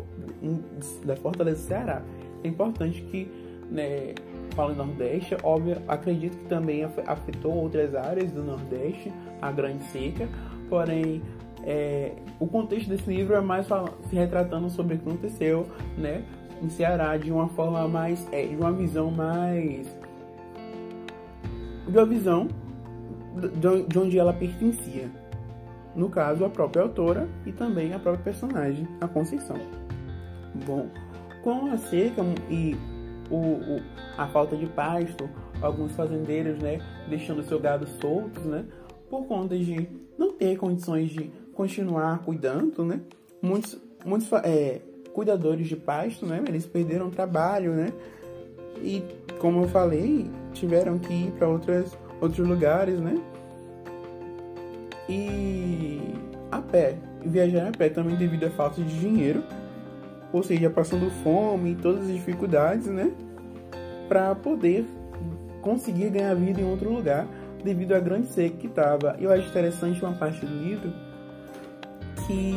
da 1.03 1.15
Fortaleza 1.15 1.57
do 1.57 1.67
Ceará. 1.67 2.03
É 2.43 2.47
importante 2.47 3.01
que, 3.03 3.27
né, 3.69 4.13
em 4.57 4.75
Nordeste, 4.75 5.35
óbvio, 5.43 5.77
acredito 5.87 6.37
que 6.37 6.45
também 6.45 6.83
afetou 6.83 7.53
outras 7.53 7.93
áreas 7.95 8.31
do 8.31 8.43
Nordeste, 8.43 9.11
a 9.41 9.51
grande 9.51 9.83
seca, 9.85 10.29
porém 10.69 11.21
é, 11.65 12.11
o 12.39 12.45
contexto 12.47 12.89
desse 12.89 13.09
livro 13.09 13.33
é 13.33 13.41
mais 13.41 13.67
se 14.09 14.15
retratando 14.15 14.69
sobre 14.69 14.95
o 14.95 14.99
que 14.99 15.09
aconteceu, 15.09 15.67
né, 15.97 16.23
em 16.61 16.69
Ceará 16.69 17.17
de 17.17 17.31
uma 17.31 17.47
forma 17.49 17.87
mais, 17.87 18.27
é, 18.31 18.45
de 18.45 18.55
uma 18.55 18.71
visão 18.71 19.11
mais 19.11 19.87
de 21.87 21.97
uma 21.97 22.05
visão 22.05 22.47
de 23.89 23.99
onde 23.99 24.17
ela 24.17 24.33
pertencia. 24.33 25.09
No 25.95 26.09
caso, 26.09 26.43
a 26.43 26.49
própria 26.49 26.83
autora 26.83 27.27
e 27.45 27.51
também 27.51 27.93
a 27.93 27.99
própria 27.99 28.23
personagem, 28.23 28.87
a 28.99 29.07
Conceição. 29.07 29.57
Bom, 30.65 30.89
com 31.43 31.67
a 31.71 31.77
seca 31.77 32.21
e 32.49 32.75
o, 33.29 33.35
o, 33.35 33.81
a 34.17 34.27
falta 34.27 34.55
de 34.55 34.65
pasto, 34.65 35.29
alguns 35.61 35.91
fazendeiros, 35.93 36.57
né, 36.59 36.79
deixando 37.09 37.43
seu 37.43 37.59
gado 37.59 37.87
soltos, 38.01 38.43
né, 38.43 38.65
por 39.09 39.25
conta 39.25 39.57
de 39.57 39.87
não 40.17 40.33
ter 40.33 40.57
condições 40.57 41.09
de 41.09 41.31
continuar 41.55 42.19
cuidando, 42.19 42.83
né, 42.83 42.99
muitos, 43.41 43.77
muitos 44.05 44.31
é, 44.43 44.81
cuidadores 45.13 45.67
de 45.67 45.75
pasto, 45.75 46.25
né, 46.25 46.43
eles 46.47 46.65
perderam 46.65 47.09
trabalho, 47.09 47.71
né, 47.71 47.91
e 48.81 49.03
como 49.39 49.63
eu 49.63 49.67
falei, 49.67 50.29
tiveram 50.53 50.99
que 50.99 51.13
ir 51.13 51.31
para 51.31 51.47
outros 51.47 51.97
outros 52.21 52.47
lugares, 52.47 52.99
né? 52.99 53.21
E 55.07 55.99
a 56.51 56.61
pé, 56.61 56.95
viajar 57.23 57.67
a 57.67 57.71
pé 57.71 57.89
também 57.89 58.15
devido 58.15 58.45
à 58.45 58.49
falta 58.51 58.81
de 58.81 58.99
dinheiro, 58.99 59.43
ou 60.31 60.41
seja, 60.41 60.69
passando 60.69 61.09
fome 61.23 61.71
e 61.71 61.75
todas 61.75 62.05
as 62.05 62.13
dificuldades, 62.13 62.87
né? 62.87 63.11
Para 64.07 64.33
poder 64.35 64.85
conseguir 65.61 66.09
ganhar 66.09 66.33
vida 66.35 66.61
em 66.61 66.69
outro 66.69 66.91
lugar 66.91 67.27
devido 67.63 67.93
à 67.93 67.99
grande 67.99 68.27
seca 68.27 68.57
que 68.57 68.67
estava. 68.67 69.15
Eu 69.19 69.31
acho 69.31 69.47
interessante 69.47 70.03
uma 70.03 70.13
parte 70.13 70.45
do 70.45 70.53
livro 70.63 70.91
que 72.25 72.53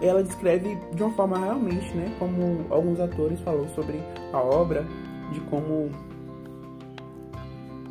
ela 0.00 0.22
descreve 0.22 0.76
de 0.94 1.02
uma 1.02 1.12
forma 1.12 1.38
realmente, 1.38 1.94
né, 1.94 2.14
como 2.18 2.66
alguns 2.70 3.00
atores 3.00 3.40
falou 3.40 3.66
sobre 3.68 4.00
a 4.32 4.38
obra, 4.38 4.84
de 5.32 5.40
como 5.42 5.90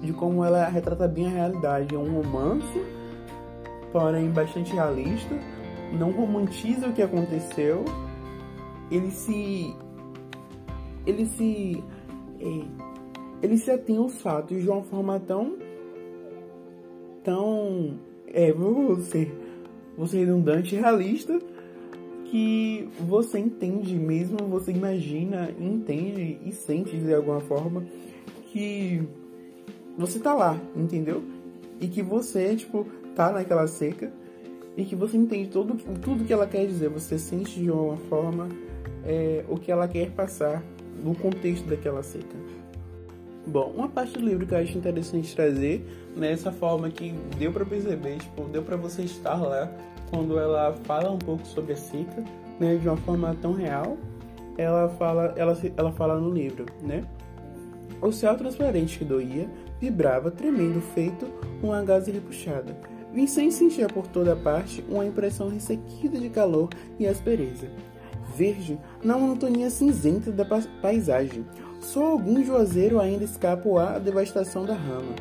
de 0.02 0.14
como 0.14 0.44
ela 0.44 0.68
retrata 0.68 1.08
bem 1.08 1.28
a 1.28 1.32
realidade. 1.32 1.96
É 1.96 1.98
um 1.98 2.22
romance, 2.22 2.86
porém 3.92 4.30
bastante 4.30 4.74
realista, 4.74 5.36
não 5.92 6.12
romantiza 6.12 6.88
o 6.88 6.94
que 6.94 7.02
aconteceu, 7.02 7.84
ele 8.92 9.12
se. 9.12 9.76
ele 11.06 11.26
se. 11.26 11.84
É, 12.40 12.86
ele 13.42 13.58
se 13.58 13.70
atém 13.72 13.98
aos 13.98 14.22
fatos 14.22 14.62
de 14.62 14.70
uma 14.70 14.84
forma 14.84 15.20
tão. 15.20 15.58
tão. 17.24 18.00
é, 18.28 18.52
vou 18.52 18.98
ser, 18.98 19.34
vou 19.98 20.08
ser 20.08 20.20
redundante, 20.20 20.76
realista, 20.76 21.40
que 22.26 22.90
você 23.00 23.40
entende 23.40 23.96
mesmo, 23.96 24.38
você 24.48 24.72
imagina, 24.72 25.50
entende 25.60 26.40
e 26.44 26.52
sente 26.52 26.98
de 26.98 27.14
alguma 27.14 27.40
forma 27.40 27.86
que 28.52 29.02
você 29.98 30.20
tá 30.20 30.34
lá, 30.34 30.60
entendeu? 30.76 31.24
E 31.80 31.88
que 31.88 32.02
você, 32.02 32.56
tipo, 32.56 32.86
tá 33.16 33.32
naquela 33.32 33.68
seca 33.68 34.12
e 34.78 34.84
que 34.84 34.96
você 34.96 35.18
entende 35.18 35.50
tudo, 35.50 35.76
tudo 36.02 36.26
que 36.26 36.34
ela 36.34 36.48
quer 36.48 36.66
dizer. 36.66 36.90
Você 36.90 37.18
sente 37.18 37.60
de 37.62 37.72
uma 37.72 37.98
forma 37.98 38.50
é, 39.06 39.46
o 39.48 39.58
que 39.58 39.72
ela 39.72 39.88
quer 39.88 40.12
passar 40.12 40.64
no 41.04 41.16
contexto 41.16 41.66
daquela 41.68 42.04
seca. 42.04 42.36
Bom, 43.48 43.72
uma 43.76 43.88
parte 43.88 44.14
do 44.14 44.26
livro 44.26 44.46
que 44.48 44.54
eu 44.54 44.58
acho 44.58 44.78
interessante 44.78 45.36
trazer, 45.36 45.88
nessa 46.16 46.50
né, 46.50 46.58
forma 46.58 46.90
que 46.90 47.14
deu 47.38 47.52
para 47.52 47.64
perceber, 47.64 48.18
tipo, 48.18 48.44
deu 48.46 48.64
para 48.64 48.76
você 48.76 49.04
estar 49.04 49.36
lá 49.36 49.72
quando 50.10 50.40
ela 50.40 50.76
fala 50.84 51.12
um 51.12 51.20
pouco 51.20 51.46
sobre 51.46 51.74
a 51.74 51.78
seca, 51.78 52.24
né, 52.60 52.76
de 52.76 52.88
uma 52.88 52.98
forma 52.98 53.36
tão 53.42 53.54
real, 53.54 53.98
ela 54.58 54.90
fala, 54.90 55.34
ela, 55.36 55.58
ela 55.78 55.92
fala 55.92 56.20
no 56.20 56.32
livro, 56.32 56.66
né? 56.82 57.04
O 58.02 58.12
céu 58.12 58.36
transparente 58.36 59.00
que 59.00 59.06
doía 59.06 59.48
vibrava 59.80 60.32
tremendo 60.32 60.82
feito 60.82 61.28
uma 61.62 61.84
gaze 61.84 62.12
repuxada. 62.12 62.76
Vicente 63.14 63.54
sentia 63.54 63.88
por 63.88 64.08
toda 64.08 64.36
parte 64.36 64.84
uma 64.90 65.06
impressão 65.06 65.50
ressequida 65.50 66.20
de 66.20 66.30
calor 66.30 66.70
e 67.00 67.08
aspereza. 67.08 67.68
Verde 68.36 68.78
na 69.04 69.18
monotonia 69.18 69.70
cinzenta 69.70 70.32
da 70.32 70.46
paisagem. 70.82 71.46
Só 71.86 72.04
algum 72.04 72.44
juazeiro 72.44 73.00
ainda 73.00 73.24
escapa 73.24 73.96
à 73.96 74.00
devastação 74.00 74.66
da 74.66 74.74
rama. 74.74 75.16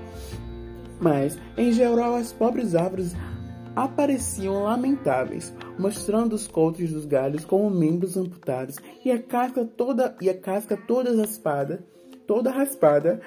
Mas, 0.98 1.38
em 1.58 1.70
geral, 1.72 2.14
as 2.14 2.32
pobres 2.32 2.74
árvores 2.74 3.14
apareciam 3.76 4.62
lamentáveis, 4.62 5.52
mostrando 5.78 6.32
os 6.32 6.46
cotos 6.46 6.90
dos 6.90 7.04
galhos 7.04 7.44
como 7.44 7.68
membros 7.68 8.16
amputados 8.16 8.76
e 9.04 9.10
a 9.10 9.22
casca 9.22 9.64
toda 9.64 10.16
e 10.22 10.30
a 10.30 10.34
casca 10.34 10.76
toda 10.76 11.14
raspada, 11.14 11.84
toda 12.26 12.50
raspada 12.50 13.20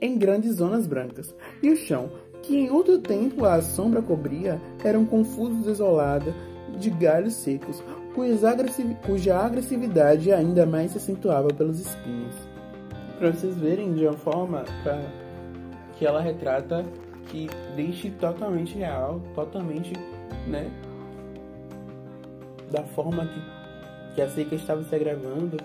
em 0.00 0.16
grandes 0.16 0.56
zonas 0.56 0.86
brancas. 0.86 1.34
E 1.62 1.70
o 1.70 1.76
chão, 1.76 2.10
que 2.42 2.56
em 2.56 2.70
outro 2.70 2.98
tempo 2.98 3.44
a 3.44 3.60
sombra 3.60 4.00
cobria, 4.00 4.60
era 4.82 4.98
um 4.98 5.04
confuso 5.04 5.62
desolado 5.62 6.34
de 6.78 6.88
galhos 6.88 7.34
secos, 7.34 7.82
cuja 9.04 9.38
agressividade 9.38 10.32
ainda 10.32 10.64
mais 10.64 10.92
se 10.92 10.96
acentuava 10.96 11.48
pelos 11.48 11.78
espinhos. 11.78 12.49
Para 13.20 13.32
vocês 13.32 13.54
verem 13.58 13.92
de 13.92 14.06
uma 14.06 14.16
forma 14.16 14.64
pra, 14.82 14.98
que 15.98 16.06
ela 16.06 16.22
retrata 16.22 16.86
que 17.26 17.50
deixe 17.76 18.08
totalmente 18.12 18.78
real, 18.78 19.20
totalmente, 19.34 19.92
né, 20.46 20.70
da 22.70 22.82
forma 22.82 23.26
que, 23.26 24.14
que 24.14 24.22
a 24.22 24.28
seca 24.30 24.54
estava 24.54 24.82
se 24.84 24.94
agravando, 24.94 25.58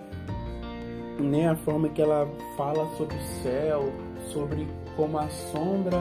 né, 1.17 1.47
a 1.47 1.55
forma 1.55 1.87
que 1.87 2.01
ela 2.01 2.27
fala 2.57 2.89
sobre 2.97 3.15
o 3.15 3.21
céu, 3.41 3.89
sobre 4.33 4.67
como 4.97 5.17
a 5.17 5.29
sombra, 5.29 5.99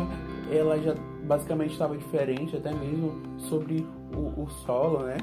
ela 0.51 0.77
já 0.81 0.97
basicamente 1.23 1.71
estava 1.71 1.97
diferente, 1.97 2.57
até 2.57 2.75
mesmo 2.75 3.23
sobre 3.39 3.87
o, 4.13 4.43
o 4.43 4.51
solo, 4.67 5.05
né, 5.05 5.19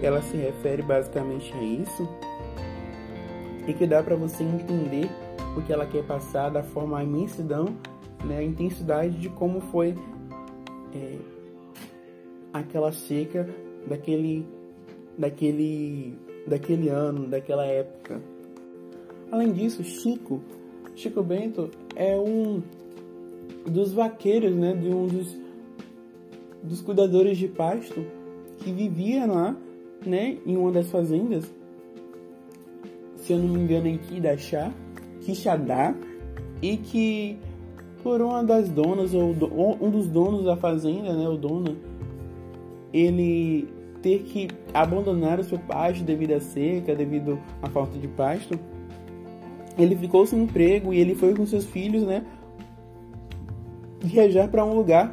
ela 0.00 0.22
se 0.22 0.38
refere 0.38 0.80
basicamente 0.80 1.52
a 1.52 1.62
isso, 1.62 2.08
e 3.68 3.74
que 3.74 3.86
dá 3.86 4.02
para 4.02 4.16
você 4.16 4.42
entender 4.42 5.10
o 5.56 5.62
que 5.62 5.72
ela 5.72 5.86
quer 5.86 6.04
passar 6.04 6.50
da 6.50 6.62
forma 6.62 6.98
a 6.98 7.04
imensidão 7.04 7.76
né, 8.24 8.38
a 8.38 8.42
intensidade 8.42 9.18
de 9.18 9.28
como 9.28 9.60
foi 9.60 9.94
é, 10.94 11.16
aquela 12.52 12.92
seca 12.92 13.48
daquele, 13.86 14.46
daquele, 15.18 16.18
daquele 16.46 16.88
ano, 16.88 17.26
daquela 17.26 17.64
época. 17.64 18.20
Além 19.30 19.52
disso, 19.52 19.82
Chico, 19.84 20.40
Chico 20.94 21.22
Bento 21.22 21.70
é 21.94 22.16
um 22.16 22.62
dos 23.66 23.92
vaqueiros, 23.92 24.54
né, 24.54 24.74
de 24.74 24.88
um 24.88 25.06
dos, 25.06 25.36
dos 26.62 26.80
cuidadores 26.80 27.36
de 27.36 27.48
pasto 27.48 28.04
que 28.58 28.72
vivia 28.72 29.26
lá, 29.26 29.56
né, 30.04 30.38
em 30.46 30.56
uma 30.56 30.72
das 30.72 30.90
fazendas, 30.90 31.52
se 33.16 33.32
eu 33.32 33.38
não 33.38 33.48
me 33.48 33.60
engano, 33.60 33.88
em 33.88 33.98
Kidachá, 33.98 34.72
Quixadá, 35.26 35.92
e 36.62 36.76
que 36.76 37.38
por 38.02 38.22
uma 38.22 38.44
das 38.44 38.68
donas 38.68 39.12
ou 39.12 39.34
um 39.80 39.90
dos 39.90 40.06
donos 40.06 40.44
da 40.44 40.56
fazenda, 40.56 41.12
né, 41.12 41.28
o 41.28 41.36
dono, 41.36 41.76
ele 42.92 43.68
ter 44.00 44.20
que 44.20 44.48
abandonar 44.72 45.40
o 45.40 45.44
seu 45.44 45.58
pasto 45.58 46.04
devido 46.04 46.32
à 46.32 46.40
seca, 46.40 46.94
devido 46.94 47.40
à 47.60 47.68
falta 47.68 47.98
de 47.98 48.06
pasto, 48.06 48.56
ele 49.76 49.96
ficou 49.96 50.24
sem 50.24 50.44
emprego 50.44 50.94
e 50.94 51.00
ele 51.00 51.16
foi 51.16 51.34
com 51.34 51.44
seus 51.44 51.64
filhos, 51.64 52.04
né, 52.04 52.24
viajar 54.00 54.46
para 54.46 54.64
um 54.64 54.74
lugar, 54.74 55.12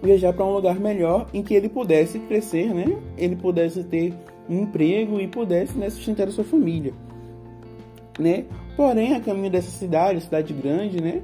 viajar 0.00 0.32
para 0.32 0.44
um 0.44 0.52
lugar 0.52 0.78
melhor 0.78 1.26
em 1.34 1.42
que 1.42 1.52
ele 1.52 1.68
pudesse 1.68 2.20
crescer, 2.20 2.72
né, 2.72 2.96
ele 3.16 3.34
pudesse 3.34 3.82
ter 3.82 4.14
um 4.48 4.62
emprego 4.62 5.20
e 5.20 5.26
pudesse 5.26 5.76
né, 5.76 5.90
sustentar 5.90 6.28
a 6.28 6.30
sua 6.30 6.44
família, 6.44 6.94
né. 8.18 8.44
Porém, 8.76 9.14
a 9.14 9.20
caminho 9.20 9.50
dessa 9.50 9.70
cidade, 9.70 10.20
cidade 10.20 10.52
grande, 10.52 11.00
né, 11.00 11.22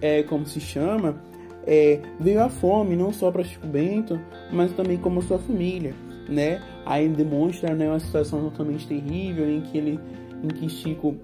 é, 0.00 0.22
como 0.22 0.46
se 0.46 0.60
chama, 0.60 1.20
é, 1.66 2.00
veio 2.18 2.42
a 2.42 2.48
fome, 2.48 2.96
não 2.96 3.12
só 3.12 3.30
para 3.30 3.44
Chico 3.44 3.66
Bento, 3.66 4.20
mas 4.52 4.72
também 4.72 4.98
como 4.98 5.22
sua 5.22 5.38
família, 5.38 5.94
né? 6.28 6.60
Aí 6.84 7.08
demonstra 7.08 7.74
né, 7.74 7.88
uma 7.88 8.00
situação 8.00 8.42
totalmente 8.50 8.86
terrível 8.86 9.48
em 9.48 9.60
que 9.60 9.78
ele, 9.78 10.00
em 10.42 10.48
que 10.48 10.68
Chico 10.68 11.14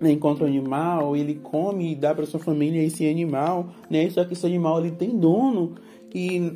né, 0.00 0.12
encontra 0.12 0.44
um 0.44 0.48
animal, 0.48 1.16
ele 1.16 1.34
come 1.34 1.92
e 1.92 1.94
dá 1.94 2.14
para 2.14 2.26
sua 2.26 2.40
família 2.40 2.82
esse 2.82 3.08
animal, 3.08 3.68
né? 3.90 4.08
Só 4.10 4.24
que 4.24 4.32
esse 4.32 4.46
animal 4.46 4.80
ele 4.80 4.92
tem 4.92 5.18
dono 5.18 5.74
e 6.14 6.52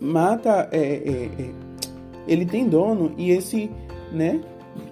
mata, 0.00 0.68
é, 0.72 0.78
é, 0.78 1.24
é 1.42 1.50
ele 2.26 2.44
tem 2.44 2.68
dono 2.68 3.12
e 3.16 3.30
esse, 3.30 3.70
né? 4.12 4.40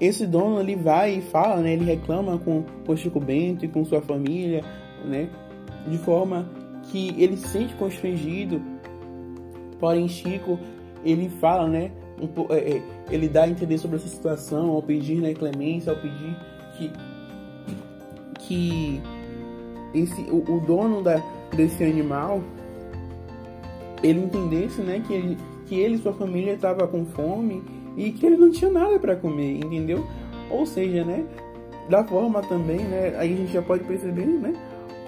Esse 0.00 0.26
dono 0.26 0.60
ele 0.60 0.76
vai 0.76 1.18
e 1.18 1.22
fala, 1.22 1.60
né? 1.60 1.72
Ele 1.72 1.84
reclama 1.84 2.38
com 2.38 2.64
o 2.86 2.96
Chico 2.96 3.20
Bento 3.20 3.64
e 3.64 3.68
com 3.68 3.84
sua 3.84 4.00
família, 4.00 4.62
né? 5.04 5.28
De 5.86 5.98
forma 5.98 6.48
que 6.84 7.14
ele 7.18 7.36
se 7.36 7.48
sente 7.48 7.74
constrangido. 7.74 8.60
Porém, 9.78 10.08
Chico 10.08 10.58
ele 11.04 11.28
fala, 11.28 11.68
né? 11.68 11.90
Um, 12.20 12.52
é, 12.52 12.76
é, 12.76 12.82
ele 13.10 13.28
dá 13.28 13.44
a 13.44 13.48
entender 13.48 13.78
sobre 13.78 13.96
essa 13.96 14.08
situação 14.08 14.70
ao 14.70 14.82
pedir 14.82 15.20
né, 15.20 15.34
clemência, 15.34 15.92
ao 15.92 15.98
pedir 15.98 16.36
que 16.76 16.92
que 18.40 19.00
esse 19.94 20.22
o, 20.30 20.56
o 20.56 20.60
dono 20.60 21.02
da, 21.02 21.22
desse 21.54 21.84
animal 21.84 22.42
ele 24.02 24.20
entendesse, 24.20 24.80
né? 24.80 25.02
Que 25.06 25.12
ele 25.12 25.38
que 25.66 25.74
ele 25.74 25.96
e 25.96 25.98
sua 25.98 26.12
família 26.12 26.54
estava 26.54 26.86
com 26.86 27.04
fome 27.04 27.62
e 27.96 28.12
que 28.12 28.26
ele 28.26 28.36
não 28.36 28.50
tinha 28.50 28.70
nada 28.70 28.98
para 28.98 29.16
comer, 29.16 29.56
entendeu? 29.56 30.06
Ou 30.50 30.66
seja, 30.66 31.04
né, 31.04 31.24
da 31.88 32.04
forma 32.04 32.42
também, 32.42 32.78
né, 32.78 33.16
aí 33.16 33.32
a 33.32 33.36
gente 33.36 33.52
já 33.52 33.62
pode 33.62 33.84
perceber, 33.84 34.26
né, 34.26 34.52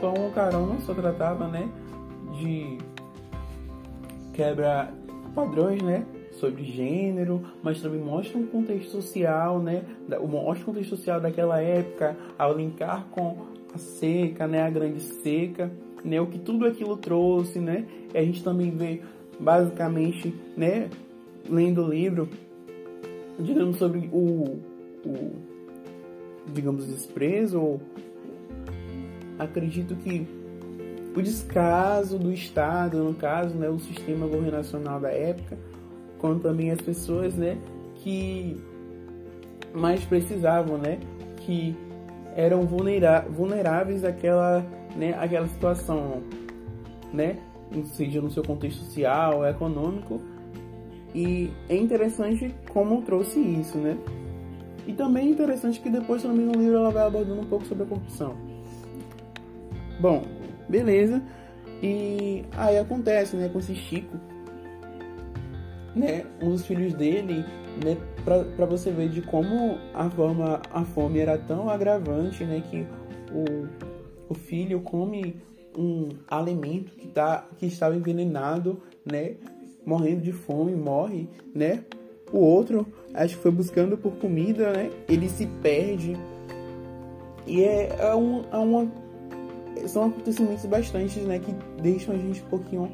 como 0.00 0.28
o 0.28 0.32
Carol 0.32 0.66
não 0.66 0.80
só 0.80 0.94
tratava, 0.94 1.46
né, 1.48 1.68
de 2.40 2.78
quebra 4.32 4.92
padrões, 5.34 5.82
né, 5.82 6.04
sobre 6.32 6.64
gênero, 6.64 7.42
mas 7.62 7.80
também 7.82 8.00
mostra 8.00 8.38
um 8.38 8.46
contexto 8.46 8.90
social, 8.90 9.58
né, 9.58 9.82
mostra 10.28 10.62
o 10.62 10.66
contexto 10.66 10.96
social 10.96 11.20
daquela 11.20 11.60
época, 11.60 12.16
ao 12.38 12.56
linkar 12.56 13.06
com 13.10 13.36
a 13.74 13.78
seca, 13.78 14.46
né, 14.46 14.62
a 14.62 14.70
grande 14.70 15.00
seca, 15.00 15.70
né, 16.04 16.20
o 16.20 16.26
que 16.26 16.38
tudo 16.38 16.64
aquilo 16.64 16.96
trouxe, 16.96 17.58
né, 17.58 17.84
e 18.14 18.18
a 18.18 18.22
gente 18.22 18.42
também 18.42 18.70
vê 18.70 19.02
basicamente, 19.38 20.34
né, 20.56 20.88
lendo 21.48 21.82
o 21.82 21.88
livro, 21.88 22.28
digamos, 23.38 23.76
sobre 23.76 24.08
o, 24.12 24.60
o 25.04 25.32
digamos, 26.52 26.86
desprezo, 26.86 27.60
ou 27.60 27.80
acredito 29.38 29.94
que 29.96 30.26
o 31.16 31.22
descaso 31.22 32.18
do 32.18 32.32
Estado, 32.32 33.02
no 33.02 33.14
caso, 33.14 33.54
né, 33.56 33.68
o 33.68 33.78
sistema 33.78 34.26
governacional 34.26 35.00
da 35.00 35.10
época, 35.10 35.58
como 36.18 36.38
também 36.38 36.70
as 36.70 36.80
pessoas, 36.80 37.34
né, 37.34 37.58
que 37.96 38.56
mais 39.74 40.04
precisavam, 40.04 40.78
né, 40.78 40.98
que 41.38 41.76
eram 42.36 42.66
vulneráveis 42.66 44.04
àquela, 44.04 44.64
né, 44.96 45.14
àquela 45.18 45.46
situação, 45.48 46.22
né, 47.12 47.38
seja 47.84 48.20
no 48.20 48.30
seu 48.30 48.42
contexto 48.42 48.84
social, 48.84 49.46
econômico, 49.46 50.20
e 51.14 51.50
é 51.68 51.76
interessante 51.76 52.54
como 52.72 53.02
trouxe 53.02 53.40
isso, 53.40 53.78
né? 53.78 53.96
E 54.86 54.92
também 54.92 55.28
é 55.28 55.30
interessante 55.30 55.80
que 55.80 55.90
depois 55.90 56.22
também 56.22 56.46
no 56.46 56.52
livro 56.52 56.76
ela 56.76 56.90
vai 56.90 57.06
abordando 57.06 57.40
um 57.40 57.46
pouco 57.46 57.66
sobre 57.66 57.84
a 57.84 57.86
corrupção. 57.86 58.34
Bom, 60.00 60.22
beleza. 60.68 61.22
E 61.82 62.44
aí 62.56 62.78
acontece, 62.78 63.36
né, 63.36 63.48
com 63.48 63.58
esse 63.58 63.74
Chico, 63.74 64.16
né, 65.94 66.24
um 66.42 66.50
dos 66.50 66.66
filhos 66.66 66.92
dele, 66.94 67.44
né, 67.84 67.96
pra, 68.24 68.44
pra 68.44 68.66
você 68.66 68.90
ver 68.90 69.08
de 69.08 69.22
como 69.22 69.78
a 69.94 70.08
forma, 70.10 70.60
a 70.72 70.84
fome 70.84 71.20
era 71.20 71.38
tão 71.38 71.68
agravante, 71.68 72.44
né, 72.44 72.62
que 72.68 72.86
o, 73.32 73.68
o 74.28 74.34
filho 74.34 74.80
come 74.80 75.36
um 75.76 76.08
alimento 76.26 76.92
que, 76.92 77.06
tá, 77.08 77.46
que 77.56 77.66
estava 77.66 77.94
envenenado, 77.94 78.82
né, 79.04 79.36
morrendo 79.88 80.20
de 80.20 80.32
fome, 80.32 80.74
morre, 80.74 81.26
né? 81.54 81.82
O 82.30 82.38
outro, 82.38 82.86
acho 83.14 83.36
que 83.36 83.42
foi 83.42 83.50
buscando 83.50 83.96
por 83.96 84.12
comida, 84.16 84.70
né? 84.70 84.90
Ele 85.08 85.30
se 85.30 85.46
perde. 85.62 86.14
E 87.46 87.64
é, 87.64 87.96
é, 87.98 88.14
um, 88.14 88.44
é 88.52 88.56
uma. 88.58 88.86
São 89.86 90.06
acontecimentos 90.06 90.66
bastante, 90.66 91.18
né? 91.20 91.38
Que 91.38 91.54
deixam 91.82 92.14
a 92.14 92.18
gente 92.18 92.42
um 92.42 92.48
pouquinho 92.48 92.92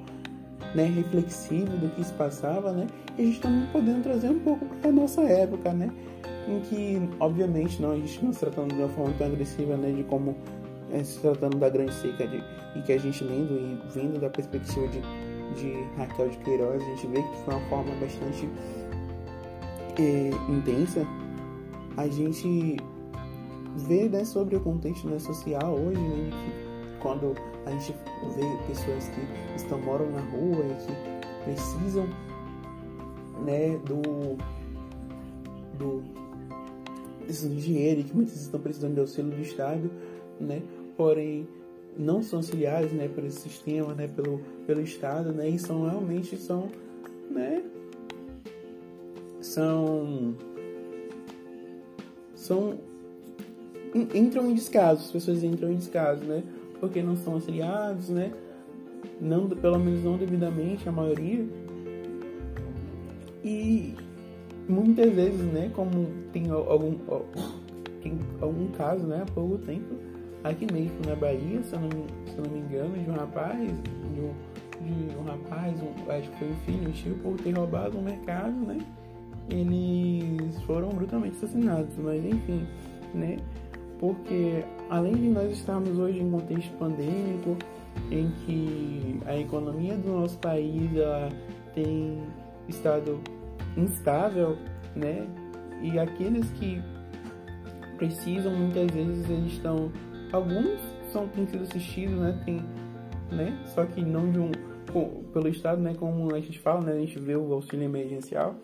né, 0.72 0.84
reflexivo 0.84 1.76
do 1.78 1.88
que 1.96 2.04
se 2.04 2.12
passava, 2.12 2.72
né? 2.72 2.86
E 3.18 3.22
a 3.22 3.24
gente 3.24 3.40
também 3.40 3.66
podendo 3.72 4.02
trazer 4.04 4.30
um 4.30 4.38
pouco 4.38 4.64
para 4.80 4.90
a 4.90 4.92
nossa 4.92 5.22
época, 5.22 5.72
né? 5.72 5.90
Em 6.46 6.60
que, 6.60 7.08
obviamente, 7.18 7.82
não, 7.82 7.90
a 7.90 7.96
gente 7.96 8.24
não 8.24 8.32
se 8.32 8.38
tratando 8.38 8.72
de 8.72 8.80
uma 8.80 8.88
forma 8.90 9.12
tão 9.18 9.26
agressiva, 9.26 9.76
né? 9.76 9.90
De 9.90 10.04
como 10.04 10.36
é, 10.92 11.02
se 11.02 11.18
tratando 11.18 11.56
da 11.58 11.68
grande 11.68 11.94
seca 11.94 12.24
de, 12.24 12.40
e 12.76 12.82
que 12.82 12.92
a 12.92 12.98
gente 12.98 13.24
lendo 13.24 13.52
e 13.54 13.80
vendo 13.92 14.20
da 14.20 14.30
perspectiva 14.30 14.86
de, 14.88 15.00
de 15.56 15.72
Raquel 15.96 16.28
de 16.28 16.38
Queiroz, 16.38 16.82
a 16.82 16.84
gente 16.86 17.06
vê 17.08 17.22
que 17.22 17.36
foi 17.44 17.54
uma 17.54 17.68
forma 17.68 17.94
bastante 17.96 18.48
é, 19.98 20.30
intensa. 20.50 21.06
A 21.96 22.08
gente 22.08 22.76
vê 23.76 24.08
né, 24.08 24.24
sobre 24.24 24.56
o 24.56 24.60
contexto 24.60 25.08
né, 25.08 25.18
social 25.18 25.74
hoje, 25.74 26.00
né, 26.00 26.30
que 26.30 26.98
quando 27.00 27.34
a 27.66 27.70
gente 27.70 27.94
vê 28.36 28.66
pessoas 28.66 29.08
que 29.08 29.20
estão 29.56 29.78
moram 29.80 30.10
na 30.10 30.20
rua 30.20 30.64
e 30.64 30.86
que 30.86 31.44
precisam 31.44 32.08
né, 33.44 33.78
do, 33.84 34.36
do 35.78 36.02
de 37.26 37.60
dinheiro 37.60 38.04
que 38.04 38.14
muitas 38.14 38.40
estão 38.40 38.60
precisando 38.60 38.94
de 38.94 39.00
auxílio 39.00 39.30
do 39.30 39.40
Estado, 39.40 39.90
né? 40.40 40.62
Porém, 40.96 41.48
não 41.96 42.22
são 42.22 42.38
auxiliados, 42.38 42.92
né, 42.92 43.08
pelo 43.08 43.30
sistema, 43.30 43.94
né, 43.94 44.08
pelo, 44.08 44.40
pelo 44.66 44.80
Estado, 44.80 45.32
né? 45.32 45.48
E 45.48 45.58
são 45.58 45.84
realmente 45.84 46.36
são, 46.36 46.68
né? 47.30 47.62
São 49.40 50.34
são 52.34 52.78
entram 53.94 54.50
em 54.50 54.54
descaso, 54.54 55.04
as 55.04 55.10
pessoas 55.10 55.44
entram 55.44 55.70
em 55.70 55.76
descaso, 55.76 56.24
né? 56.24 56.42
Porque 56.80 57.02
não 57.02 57.16
são 57.16 57.34
auxiliados, 57.34 58.08
né? 58.08 58.32
Não, 59.20 59.48
pelo 59.48 59.78
menos 59.78 60.02
não 60.02 60.16
devidamente, 60.16 60.88
a 60.88 60.92
maioria. 60.92 61.46
E 63.44 63.94
muitas 64.68 65.12
vezes, 65.12 65.52
né, 65.52 65.70
como 65.74 66.08
tem 66.32 66.50
algum, 66.50 66.96
algum 68.40 68.68
caso, 68.68 69.06
né, 69.06 69.22
há 69.22 69.32
pouco 69.32 69.58
tempo, 69.58 69.94
aqui 70.44 70.72
mesmo 70.72 71.00
na 71.06 71.16
Bahia, 71.16 71.62
se 71.62 71.72
eu 71.72 71.80
não, 71.80 71.90
se 71.90 72.38
eu 72.38 72.44
não 72.44 72.50
me 72.50 72.58
engano, 72.60 72.96
de 72.96 73.10
um 73.10 73.14
rapaz, 73.14 73.58
de 73.58 74.20
um, 74.20 74.34
de 74.82 75.16
um 75.16 75.24
rapaz, 75.24 75.80
um, 75.80 76.10
acho 76.10 76.30
que 76.30 76.38
foi 76.38 76.48
um 76.48 76.56
filho, 76.66 76.88
um 76.88 76.92
tio, 76.92 77.14
por 77.22 77.36
ter 77.40 77.52
roubado 77.52 77.98
um 77.98 78.02
mercado, 78.02 78.52
né, 78.52 78.78
eles 79.50 80.60
foram 80.62 80.90
brutalmente 80.90 81.36
assassinados, 81.36 81.96
mas 81.98 82.24
enfim, 82.24 82.66
né, 83.14 83.38
porque 83.98 84.64
além 84.90 85.14
de 85.14 85.28
nós 85.28 85.52
estarmos 85.52 85.98
hoje 85.98 86.20
em 86.20 86.30
contexto 86.30 86.72
pandêmico, 86.78 87.56
em 88.10 88.30
que 88.44 89.20
a 89.26 89.36
economia 89.36 89.96
do 89.96 90.10
nosso 90.10 90.38
país 90.38 90.94
ela 90.96 91.28
tem 91.74 92.18
estado 92.68 93.20
instável, 93.76 94.56
né? 94.94 95.26
E 95.82 95.98
aqueles 95.98 96.48
que 96.52 96.82
precisam 97.96 98.52
muitas 98.52 98.90
vezes 98.90 99.28
eles 99.30 99.52
estão 99.52 99.90
alguns 100.34 100.80
são 101.12 101.28
têm 101.28 101.46
sido 101.46 101.62
assistidos, 101.62 102.18
né? 102.18 102.42
Tem, 102.44 102.62
né? 103.30 103.56
Só 103.66 103.86
que 103.86 104.02
não 104.02 104.30
de 104.30 104.38
um 104.40 104.50
pelo 105.32 105.48
estado, 105.48 105.80
né? 105.80 105.94
Como 105.98 106.34
a 106.34 106.40
gente 106.40 106.58
fala, 106.58 106.80
né? 106.80 106.92
A 106.92 106.98
gente 106.98 107.18
vê 107.18 107.36
o 107.36 107.52
auxílio 107.52 107.84
emergencial, 107.84 108.54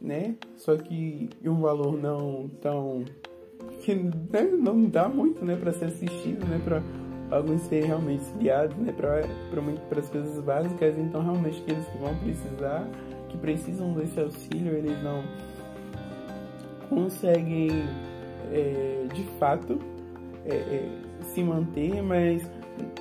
né? 0.00 0.36
Só 0.56 0.76
que 0.76 1.30
um 1.44 1.60
valor 1.60 1.96
não 1.96 2.50
tão 2.60 3.04
que 3.82 3.94
né, 3.94 4.42
não 4.58 4.84
dá 4.84 5.08
muito, 5.08 5.44
né? 5.44 5.56
Para 5.56 5.72
ser 5.72 5.86
assistido, 5.86 6.46
né? 6.46 6.60
Para 6.62 6.82
alguns 7.30 7.62
serem 7.62 7.86
realmente 7.86 8.24
criados, 8.38 8.76
né? 8.76 8.92
Para 8.92 9.22
para 9.88 10.00
as 10.00 10.08
coisas 10.08 10.42
básicas, 10.44 10.98
então 10.98 11.22
realmente 11.22 11.60
que 11.62 11.70
eles 11.70 11.86
vão 11.98 12.14
precisar 12.16 12.86
que 13.28 13.38
precisam 13.38 13.92
desse 13.94 14.18
auxílio, 14.20 14.72
eles 14.72 15.00
não 15.02 15.22
conseguem 16.88 17.68
é, 18.52 19.06
de 19.14 19.22
fato 19.38 19.78
é, 20.50 20.54
é, 20.54 20.88
se 21.32 21.42
manter, 21.42 22.02
mas 22.02 22.42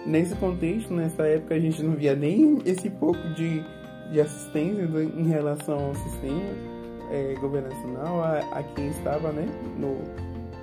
nesse 0.05 0.35
contexto, 0.35 0.93
nessa 0.93 1.23
época, 1.23 1.55
a 1.55 1.59
gente 1.59 1.81
não 1.81 1.93
via 1.95 2.15
nem 2.15 2.59
esse 2.65 2.89
pouco 2.89 3.21
de, 3.33 3.63
de 4.11 4.21
assistência 4.21 4.83
em 4.83 5.27
relação 5.27 5.87
ao 5.87 5.95
sistema 5.95 6.41
é, 7.11 7.35
governacional, 7.39 8.23
a, 8.23 8.39
a 8.51 8.63
quem 8.63 8.87
estava 8.89 9.31
né, 9.31 9.47
no 9.77 9.97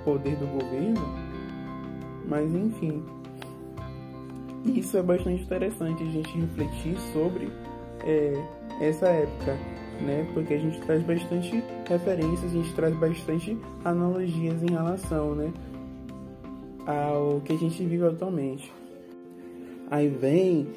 poder 0.03 0.35
do 0.37 0.47
governo. 0.47 1.27
Mas 2.27 2.53
enfim, 2.53 3.03
isso 4.65 4.97
é 4.97 5.01
bastante 5.01 5.43
interessante 5.43 6.03
a 6.03 6.05
gente 6.07 6.37
refletir 6.37 6.97
sobre 7.13 7.49
é, 8.03 8.33
essa 8.81 9.07
época, 9.07 9.57
né? 10.01 10.27
Porque 10.33 10.53
a 10.53 10.59
gente 10.59 10.79
traz 10.81 11.01
bastante 11.03 11.63
referências, 11.87 12.51
a 12.51 12.55
gente 12.55 12.73
traz 12.73 12.95
bastante 12.95 13.57
analogias 13.83 14.61
em 14.61 14.71
relação, 14.71 15.35
né? 15.35 15.51
Ao 16.87 17.41
que 17.41 17.53
a 17.53 17.57
gente 17.57 17.83
vive 17.85 18.05
atualmente. 18.05 18.71
Aí 19.91 20.07
vem 20.07 20.67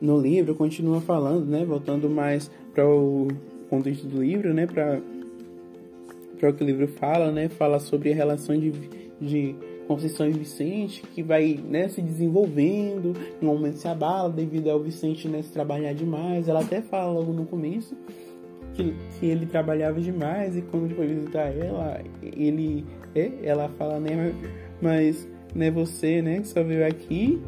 no 0.00 0.18
livro, 0.18 0.54
continua 0.54 1.00
falando, 1.00 1.46
né? 1.46 1.64
Voltando 1.64 2.08
mais 2.08 2.50
para 2.74 2.88
o 2.88 3.28
contexto 3.68 4.06
do 4.06 4.22
livro, 4.22 4.54
né? 4.54 4.66
Para 4.66 5.00
para 6.38 6.50
o 6.50 6.54
que 6.54 6.62
o 6.62 6.66
livro 6.66 6.86
fala, 6.86 7.32
né? 7.32 7.48
Fala 7.48 7.80
sobre 7.80 8.12
a 8.12 8.14
relação 8.14 8.58
de, 8.58 8.70
de 9.20 9.56
Conceição 9.88 10.28
e 10.28 10.32
Vicente, 10.32 11.02
que 11.14 11.22
vai 11.22 11.58
né, 11.68 11.88
se 11.88 12.00
desenvolvendo, 12.00 13.14
um 13.42 13.46
momento 13.46 13.76
se 13.76 13.88
abala 13.88 14.30
devido 14.30 14.68
ao 14.68 14.80
Vicente 14.80 15.26
né, 15.26 15.42
se 15.42 15.50
trabalhar 15.50 15.94
demais. 15.94 16.46
Ela 16.46 16.60
até 16.60 16.82
fala 16.82 17.10
logo 17.10 17.32
no 17.32 17.46
começo 17.46 17.96
que, 18.74 18.94
que 19.18 19.26
ele 19.26 19.46
trabalhava 19.46 20.00
demais 20.00 20.56
e 20.56 20.62
quando 20.62 20.94
foi 20.94 21.06
visitar 21.06 21.48
ela, 21.56 22.00
ele 22.22 22.84
é, 23.14 23.32
ela 23.42 23.68
fala, 23.70 23.98
né, 23.98 24.32
mas 24.80 25.28
né, 25.54 25.70
você, 25.70 26.22
né, 26.22 26.40
que 26.40 26.48
só 26.48 26.62
veio 26.62 26.86
aqui 26.86 27.40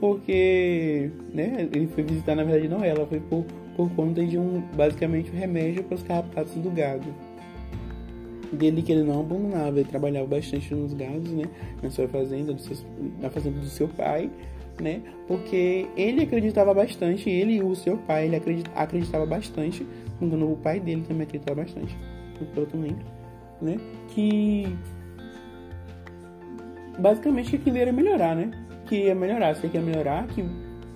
porque, 0.00 1.10
né, 1.34 1.68
ele 1.72 1.88
foi 1.88 2.04
visitar, 2.04 2.36
na 2.36 2.44
verdade 2.44 2.68
não 2.68 2.84
ela, 2.84 3.06
foi 3.06 3.20
por, 3.20 3.44
por 3.76 3.90
conta 3.90 4.24
de 4.24 4.38
um, 4.38 4.62
basicamente, 4.76 5.30
um 5.30 5.38
remédio 5.38 5.82
para 5.84 5.96
os 5.96 6.02
carrapatos 6.02 6.54
do 6.54 6.70
gado. 6.70 7.06
Dele 8.52 8.80
que 8.80 8.92
ele 8.92 9.02
não 9.02 9.20
abandonava, 9.20 9.78
ele 9.78 9.88
trabalhava 9.88 10.26
bastante 10.26 10.72
nos 10.74 10.94
gados, 10.94 11.30
né, 11.32 11.44
na 11.82 11.90
sua 11.90 12.08
fazenda, 12.08 12.56
na 13.20 13.28
fazenda 13.28 13.58
do 13.58 13.66
seu 13.66 13.88
pai, 13.88 14.30
né, 14.80 15.02
porque 15.26 15.86
ele 15.96 16.22
acreditava 16.22 16.72
bastante, 16.72 17.28
ele 17.28 17.54
e 17.54 17.62
o 17.62 17.74
seu 17.74 17.96
pai, 17.96 18.26
ele 18.26 18.36
acredit, 18.36 18.70
acreditava 18.74 19.26
bastante, 19.26 19.84
o 20.20 20.56
pai 20.56 20.78
dele 20.78 21.02
também 21.06 21.24
acreditava 21.24 21.62
bastante, 21.62 21.96
que 22.38 22.44
eu 22.56 22.80
lembro, 22.80 23.04
né, 23.60 23.76
que 24.08 24.68
basicamente 26.98 27.50
que 27.50 27.56
aquilo 27.56 27.76
ia 27.76 27.92
melhorar, 27.92 28.34
né, 28.34 28.50
que 28.86 29.04
ia 29.04 29.14
melhorar, 29.14 29.54
se 29.54 29.68
que 29.68 29.76
ia 29.76 29.82
melhorar, 29.82 30.26
que 30.26 30.42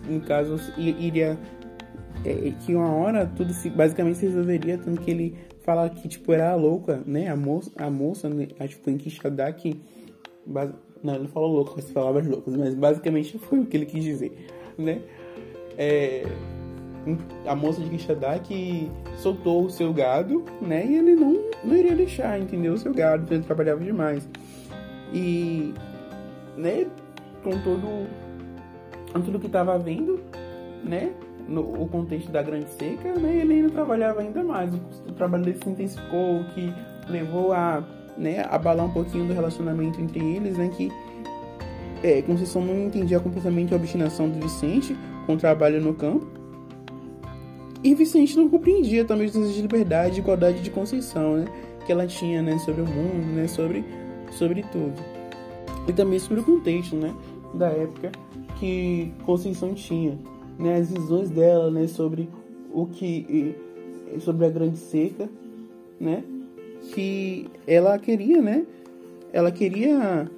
no 0.09 0.21
caso 0.21 0.57
iria 0.79 1.39
é, 2.25 2.53
que 2.65 2.75
uma 2.75 2.93
hora 2.93 3.27
tudo 3.27 3.53
se 3.53 3.71
basicamente 3.71 4.19
se 4.19 4.27
resolveria, 4.27 4.79
tanto 4.79 5.01
que 5.01 5.11
ele 5.11 5.37
fala 5.65 5.89
que, 5.89 6.09
tipo, 6.09 6.33
era 6.33 6.51
a 6.51 6.55
louca, 6.55 7.03
né? 7.07 7.29
A 7.29 7.37
moça, 7.37 7.71
a 7.77 7.91
moça 7.91 8.29
que 8.31 8.75
foi 8.77 8.93
em 8.93 8.99
Quixadá 8.99 9.53
que... 9.53 9.81
Base... 10.47 10.73
Não, 11.03 11.17
ele 11.17 11.29
falou 11.29 11.53
louca 11.53 11.73
com 11.73 11.81
as 11.81 11.91
palavras 11.91 12.27
loucas, 12.27 12.55
mas 12.57 12.75
basicamente 12.75 13.39
foi 13.39 13.61
o 13.61 13.67
que 13.67 13.77
ele 13.77 13.87
quis 13.87 14.05
dizer, 14.05 14.49
né? 14.79 15.01
É... 15.77 16.25
A 17.47 17.57
moça 17.57 17.81
de 17.81 17.91
Quixadá 17.91 18.39
que 18.39 18.89
soltou 19.17 19.65
o 19.65 19.71
seu 19.71 19.93
gado, 19.93 20.45
né? 20.61 20.87
E 20.87 20.97
ele 20.97 21.17
não, 21.17 21.51
não 21.65 21.77
iria 21.77 21.97
deixar, 21.97 22.39
entendeu? 22.41 22.75
O 22.75 22.79
seu 22.79 22.95
gado, 22.95 23.25
então 23.25 23.37
ele 23.37 23.45
trabalhava 23.45 23.83
demais. 23.83 24.29
E, 25.13 25.75
né? 26.57 26.87
Com 27.43 27.59
todo... 27.63 28.07
Tudo 29.25 29.39
que 29.39 29.49
tava 29.49 29.79
vendo, 29.79 30.21
né? 30.83 31.13
no 31.49 31.83
o 31.83 31.89
contexto 31.89 32.31
da 32.31 32.43
grande 32.43 32.71
seca, 32.71 33.15
né, 33.15 33.39
ele 33.39 33.55
ainda 33.55 33.71
trabalhava 33.71 34.21
ainda 34.21 34.43
mais. 34.43 34.73
O 34.75 35.13
trabalho 35.13 35.45
dele 35.45 35.59
se 35.63 35.69
intensificou, 35.69 36.45
que 36.55 36.73
levou 37.09 37.53
a 37.53 37.85
né, 38.17 38.45
abalar 38.49 38.87
um 38.87 38.93
pouquinho 38.93 39.27
do 39.27 39.33
relacionamento 39.33 40.01
entre 40.01 40.21
eles, 40.21 40.57
né, 40.57 40.71
que 40.77 40.91
é, 42.03 42.23
Conceição 42.23 42.65
não 42.65 42.87
entendia 42.87 43.21
completamente 43.21 43.73
a 43.73 43.77
obstinação 43.77 44.29
do 44.29 44.41
Vicente 44.41 44.97
com 45.27 45.35
o 45.35 45.37
trabalho 45.37 45.81
no 45.81 45.95
campo. 45.95 46.27
E 47.83 47.95
Vicente 47.95 48.37
não 48.37 48.49
compreendia 48.49 49.05
também 49.05 49.27
os 49.27 49.33
desejos 49.33 49.57
de 49.57 49.63
liberdade 49.63 50.17
e 50.17 50.19
igualdade 50.21 50.61
de 50.61 50.71
Conceição, 50.71 51.37
né, 51.37 51.45
que 51.85 51.93
ela 51.93 52.07
tinha, 52.07 52.43
né, 52.43 52.59
sobre 52.59 52.83
o 52.83 52.87
mundo, 52.87 53.35
né, 53.35 53.47
sobre, 53.49 53.85
sobre 54.31 54.63
tudo. 54.71 55.12
E 55.89 55.93
também 55.93 56.19
sobre 56.19 56.41
o 56.41 56.45
contexto, 56.45 56.97
né, 56.97 57.15
da 57.55 57.69
época 57.69 58.13
que 58.59 59.13
Conceição 59.25 59.75
tinha 59.75 60.19
né, 60.59 60.77
as 60.77 60.91
visões 60.91 61.31
dela, 61.31 61.71
né, 61.71 61.87
sobre 61.87 62.29
o 62.73 62.87
que 62.87 63.55
sobre 64.21 64.47
a 64.47 64.51
grande 64.51 64.79
seca, 64.79 65.29
né, 65.99 66.23
que 66.93 67.47
ela 67.67 67.99
queria, 67.99 68.41
né, 68.41 68.65
ela 69.33 69.51
queria 69.51 70.31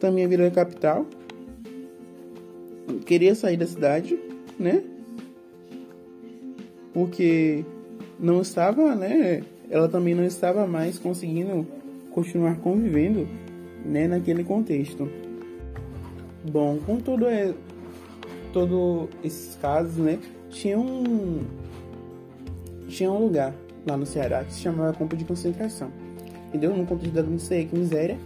também 0.00 0.26
vir 0.26 0.42
à 0.42 0.50
capital, 0.50 1.06
queria 3.06 3.34
sair 3.34 3.56
da 3.56 3.66
cidade, 3.66 4.18
né, 4.58 4.82
porque 6.92 7.64
não 8.18 8.42
estava, 8.42 8.94
né, 8.94 9.42
ela 9.70 9.88
também 9.88 10.14
não 10.14 10.24
estava 10.24 10.66
mais 10.66 10.98
conseguindo 10.98 11.66
continuar 12.10 12.56
convivendo, 12.58 13.26
né, 13.84 14.06
naquele 14.06 14.44
contexto. 14.44 15.08
Bom, 16.50 16.78
com 16.84 16.98
todo, 16.98 17.26
é, 17.26 17.54
todo 18.52 19.08
esses 19.22 19.54
casos, 19.56 19.96
né, 19.96 20.18
tinha 20.50 20.78
um, 20.78 21.44
tinha 22.88 23.10
um 23.10 23.24
lugar 23.24 23.54
lá 23.86 23.96
no 23.96 24.06
Ceará 24.06 24.44
que 24.44 24.52
se 24.52 24.60
chamava 24.60 24.92
campo 24.92 25.16
de 25.16 25.24
concentração. 25.24 25.90
Entendeu? 26.48 26.76
No 26.76 26.84
contexto 26.84 27.14
da 27.14 27.22
miséria 27.22 28.18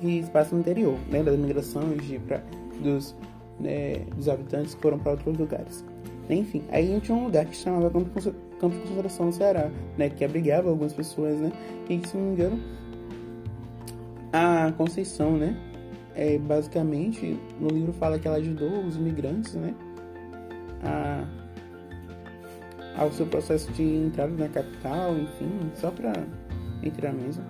que 0.00 0.22
se 0.22 0.30
passa 0.30 0.54
no 0.54 0.60
interior, 0.60 0.96
né, 1.10 1.22
das 1.22 1.38
migrações 1.38 2.02
de, 2.06 2.18
pra, 2.20 2.40
dos, 2.80 3.14
né, 3.60 4.00
dos 4.16 4.28
habitantes 4.28 4.74
que 4.74 4.80
foram 4.80 4.98
para 4.98 5.12
outros 5.12 5.36
lugares. 5.36 5.84
Enfim, 6.28 6.62
aí 6.70 6.98
tinha 7.00 7.16
um 7.16 7.24
lugar 7.24 7.44
que 7.46 7.56
se 7.56 7.62
chamava 7.62 7.90
campo 7.90 8.10
campo 8.58 8.74
de 8.74 8.82
concentração 8.82 9.26
no 9.26 9.32
Ceará, 9.32 9.70
né, 9.96 10.08
que 10.08 10.24
abrigava 10.24 10.68
algumas 10.68 10.92
pessoas, 10.92 11.36
né, 11.38 11.52
e 11.88 11.98
que, 11.98 12.08
se 12.08 12.16
não 12.16 12.24
me 12.24 12.32
engano, 12.32 12.58
a 14.36 14.72
Conceição, 14.72 15.36
né, 15.36 15.56
é, 16.14 16.38
basicamente, 16.38 17.38
no 17.60 17.68
livro 17.68 17.92
fala 17.92 18.18
que 18.18 18.26
ela 18.26 18.36
ajudou 18.38 18.84
os 18.84 18.96
imigrantes, 18.96 19.54
né, 19.54 19.74
a, 20.82 21.24
ao 22.96 23.12
seu 23.12 23.26
processo 23.26 23.70
de 23.72 23.82
entrada 23.82 24.32
na 24.32 24.48
capital, 24.48 25.16
enfim, 25.16 25.50
só 25.74 25.90
para 25.90 26.12
entrar 26.82 27.12
mesmo, 27.12 27.44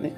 né, 0.00 0.12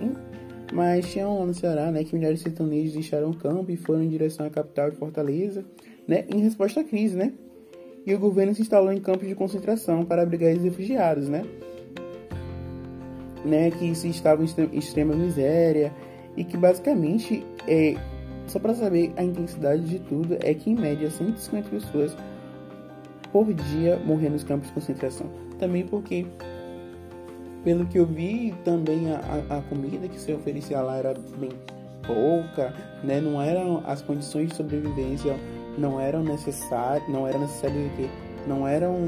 mas 0.73 1.11
tinha 1.11 1.29
um 1.29 1.37
ano 1.39 1.47
no 1.47 1.55
Ceará, 1.55 1.91
né, 1.91 2.05
que 2.05 2.15
milhares 2.15 2.39
de 2.39 2.45
sertanejos 2.45 2.93
deixaram 2.93 3.31
o 3.31 3.37
campo 3.37 3.71
e 3.71 3.77
foram 3.77 4.03
em 4.03 4.09
direção 4.09 4.47
à 4.47 4.51
capital 4.51 4.91
de 4.91 4.97
Fortaleza, 4.97 5.65
né, 6.07 6.25
em 6.29 6.41
resposta 6.41 6.81
à 6.81 6.85
crise, 6.85 7.17
né, 7.17 7.33
e 8.07 8.15
o 8.15 8.19
governo 8.19 8.55
se 8.55 8.63
instalou 8.63 8.93
em 8.93 9.01
campos 9.01 9.29
de 9.29 9.35
concentração 9.35 10.05
para 10.05 10.23
abrigar 10.23 10.55
os 10.55 10.63
refugiados, 10.63 11.29
né, 11.29 11.43
né, 13.45 13.71
que 13.71 13.95
se 13.95 14.09
estavam 14.09 14.45
em 14.45 14.79
extrema 14.79 15.15
miséria 15.15 15.93
e 16.37 16.45
que 16.45 16.57
basicamente 16.57 17.45
é 17.67 17.97
só 18.47 18.59
para 18.59 18.75
saber 18.75 19.13
a 19.17 19.23
intensidade 19.23 19.83
de 19.83 19.99
tudo 19.99 20.39
é 20.41 20.55
que 20.55 20.71
em 20.71 20.75
média 20.75 21.11
150 21.11 21.69
pessoas 21.69 22.17
por 23.31 23.53
dia 23.53 24.01
morreram 24.07 24.33
nos 24.33 24.45
campos 24.45 24.69
de 24.69 24.75
concentração. 24.75 25.27
Também 25.59 25.87
porque 25.87 26.25
pelo 27.63 27.85
que 27.87 27.99
eu 27.99 28.07
vi, 28.07 28.55
também 28.65 29.13
a, 29.13 29.59
a, 29.59 29.63
comida 29.63 30.09
que 30.09 30.19
se 30.19 30.33
oferecia 30.33 30.81
lá 30.81 30.97
era 30.97 31.15
bem 31.39 31.51
pouca, 32.07 32.73
né? 33.05 33.21
Não 33.21 33.43
eram 33.43 33.83
as 33.85 34.01
condições 34.01 34.49
de 34.49 34.57
sobrevivência 34.57 35.37
não 35.79 36.01
eram 36.01 36.23
necessárias, 36.23 37.09
não 37.09 37.27
eram 37.27 37.41
necessárias 37.41 37.93
que 37.93 38.11
não 38.47 38.67
eram 38.67 39.07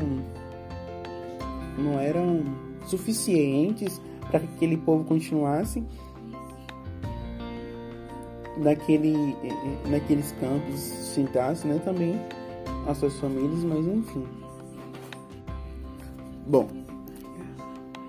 não 1.77 1.99
eram 1.99 2.43
suficientes 2.87 4.01
para 4.29 4.41
que 4.41 4.47
aquele 4.47 4.77
povo 4.77 5.05
continuasse 5.05 5.83
naquele, 8.57 9.37
naqueles 9.89 10.33
campos 10.33 10.79
sentasse, 10.79 11.67
né, 11.67 11.81
também 11.85 12.15
as 12.87 12.99
suas 12.99 13.17
famílias, 13.19 13.65
mas 13.65 13.87
enfim. 13.87 14.25
Bom, 16.47 16.69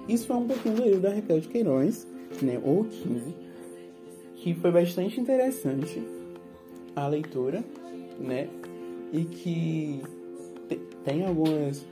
isso 0.07 0.27
foi 0.27 0.35
um 0.35 0.47
pouquinho 0.47 0.75
do 0.75 0.83
livro 0.83 0.99
da 0.99 1.13
Raquel 1.13 1.39
de 1.39 1.47
Queiroz, 1.47 2.07
né, 2.41 2.59
ou 2.63 2.83
15, 2.85 3.35
que 4.35 4.53
foi 4.55 4.71
bastante 4.71 5.19
interessante 5.19 6.01
a 6.95 7.07
leitura, 7.07 7.63
né, 8.19 8.49
e 9.13 9.23
que 9.25 10.01
tem 11.03 11.25
algumas, 11.25 11.85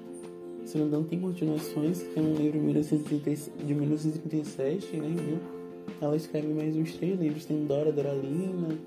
se 0.69 0.77
não 0.77 0.85
engano, 0.85 1.03
tem 1.05 1.19
continuações, 1.19 2.03
tem 2.13 2.23
um 2.23 2.35
livro 2.35 2.59
de 2.59 3.73
1937, 3.73 4.97
né? 4.97 5.39
Ela 5.99 6.15
escreve 6.15 6.47
mais 6.53 6.75
uns 6.75 6.95
três 6.95 7.19
livros, 7.19 7.43
tem 7.45 7.65
Dora, 7.65 7.91
Doralina, 7.91 8.77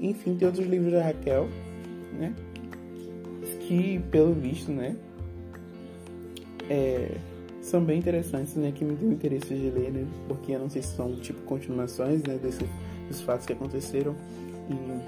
enfim, 0.00 0.36
tem 0.36 0.46
outros 0.46 0.64
livros 0.64 0.92
da 0.92 1.02
Raquel, 1.02 1.48
né, 2.16 2.32
que, 3.66 3.98
pelo 4.12 4.32
visto, 4.32 4.70
né, 4.70 4.96
é, 6.70 7.16
são 7.60 7.82
bem 7.84 7.98
interessantes, 7.98 8.54
né, 8.54 8.72
que 8.72 8.84
me 8.84 8.94
deu 8.94 9.10
interesse 9.10 9.52
de 9.52 9.70
ler, 9.70 9.90
né, 9.90 10.06
porque 10.28 10.52
eu 10.52 10.60
não 10.60 10.70
sei 10.70 10.82
se 10.82 10.94
são, 10.94 11.16
tipo, 11.16 11.40
continuações, 11.42 12.22
né, 12.22 12.38
desses, 12.40 12.68
desses 13.08 13.22
fatos 13.22 13.44
que 13.44 13.52
aconteceram 13.52 14.14
em 14.70 15.00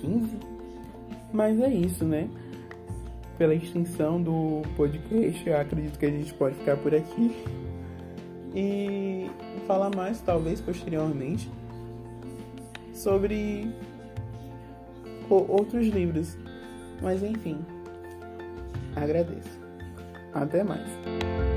15, 0.00 0.43
mas 1.34 1.60
é 1.60 1.68
isso, 1.68 2.04
né, 2.04 2.30
pela 3.36 3.52
extensão 3.54 4.22
do 4.22 4.62
podcast, 4.76 5.48
eu 5.48 5.58
acredito 5.58 5.98
que 5.98 6.06
a 6.06 6.10
gente 6.10 6.32
pode 6.34 6.54
ficar 6.54 6.76
por 6.76 6.94
aqui 6.94 7.44
e 8.54 9.28
falar 9.66 9.90
mais, 9.94 10.20
talvez, 10.20 10.60
posteriormente, 10.60 11.50
sobre 12.92 13.68
outros 15.28 15.88
livros, 15.88 16.38
mas 17.02 17.22
enfim, 17.24 17.58
agradeço. 18.94 19.64
Até 20.32 20.62
mais. 20.62 21.53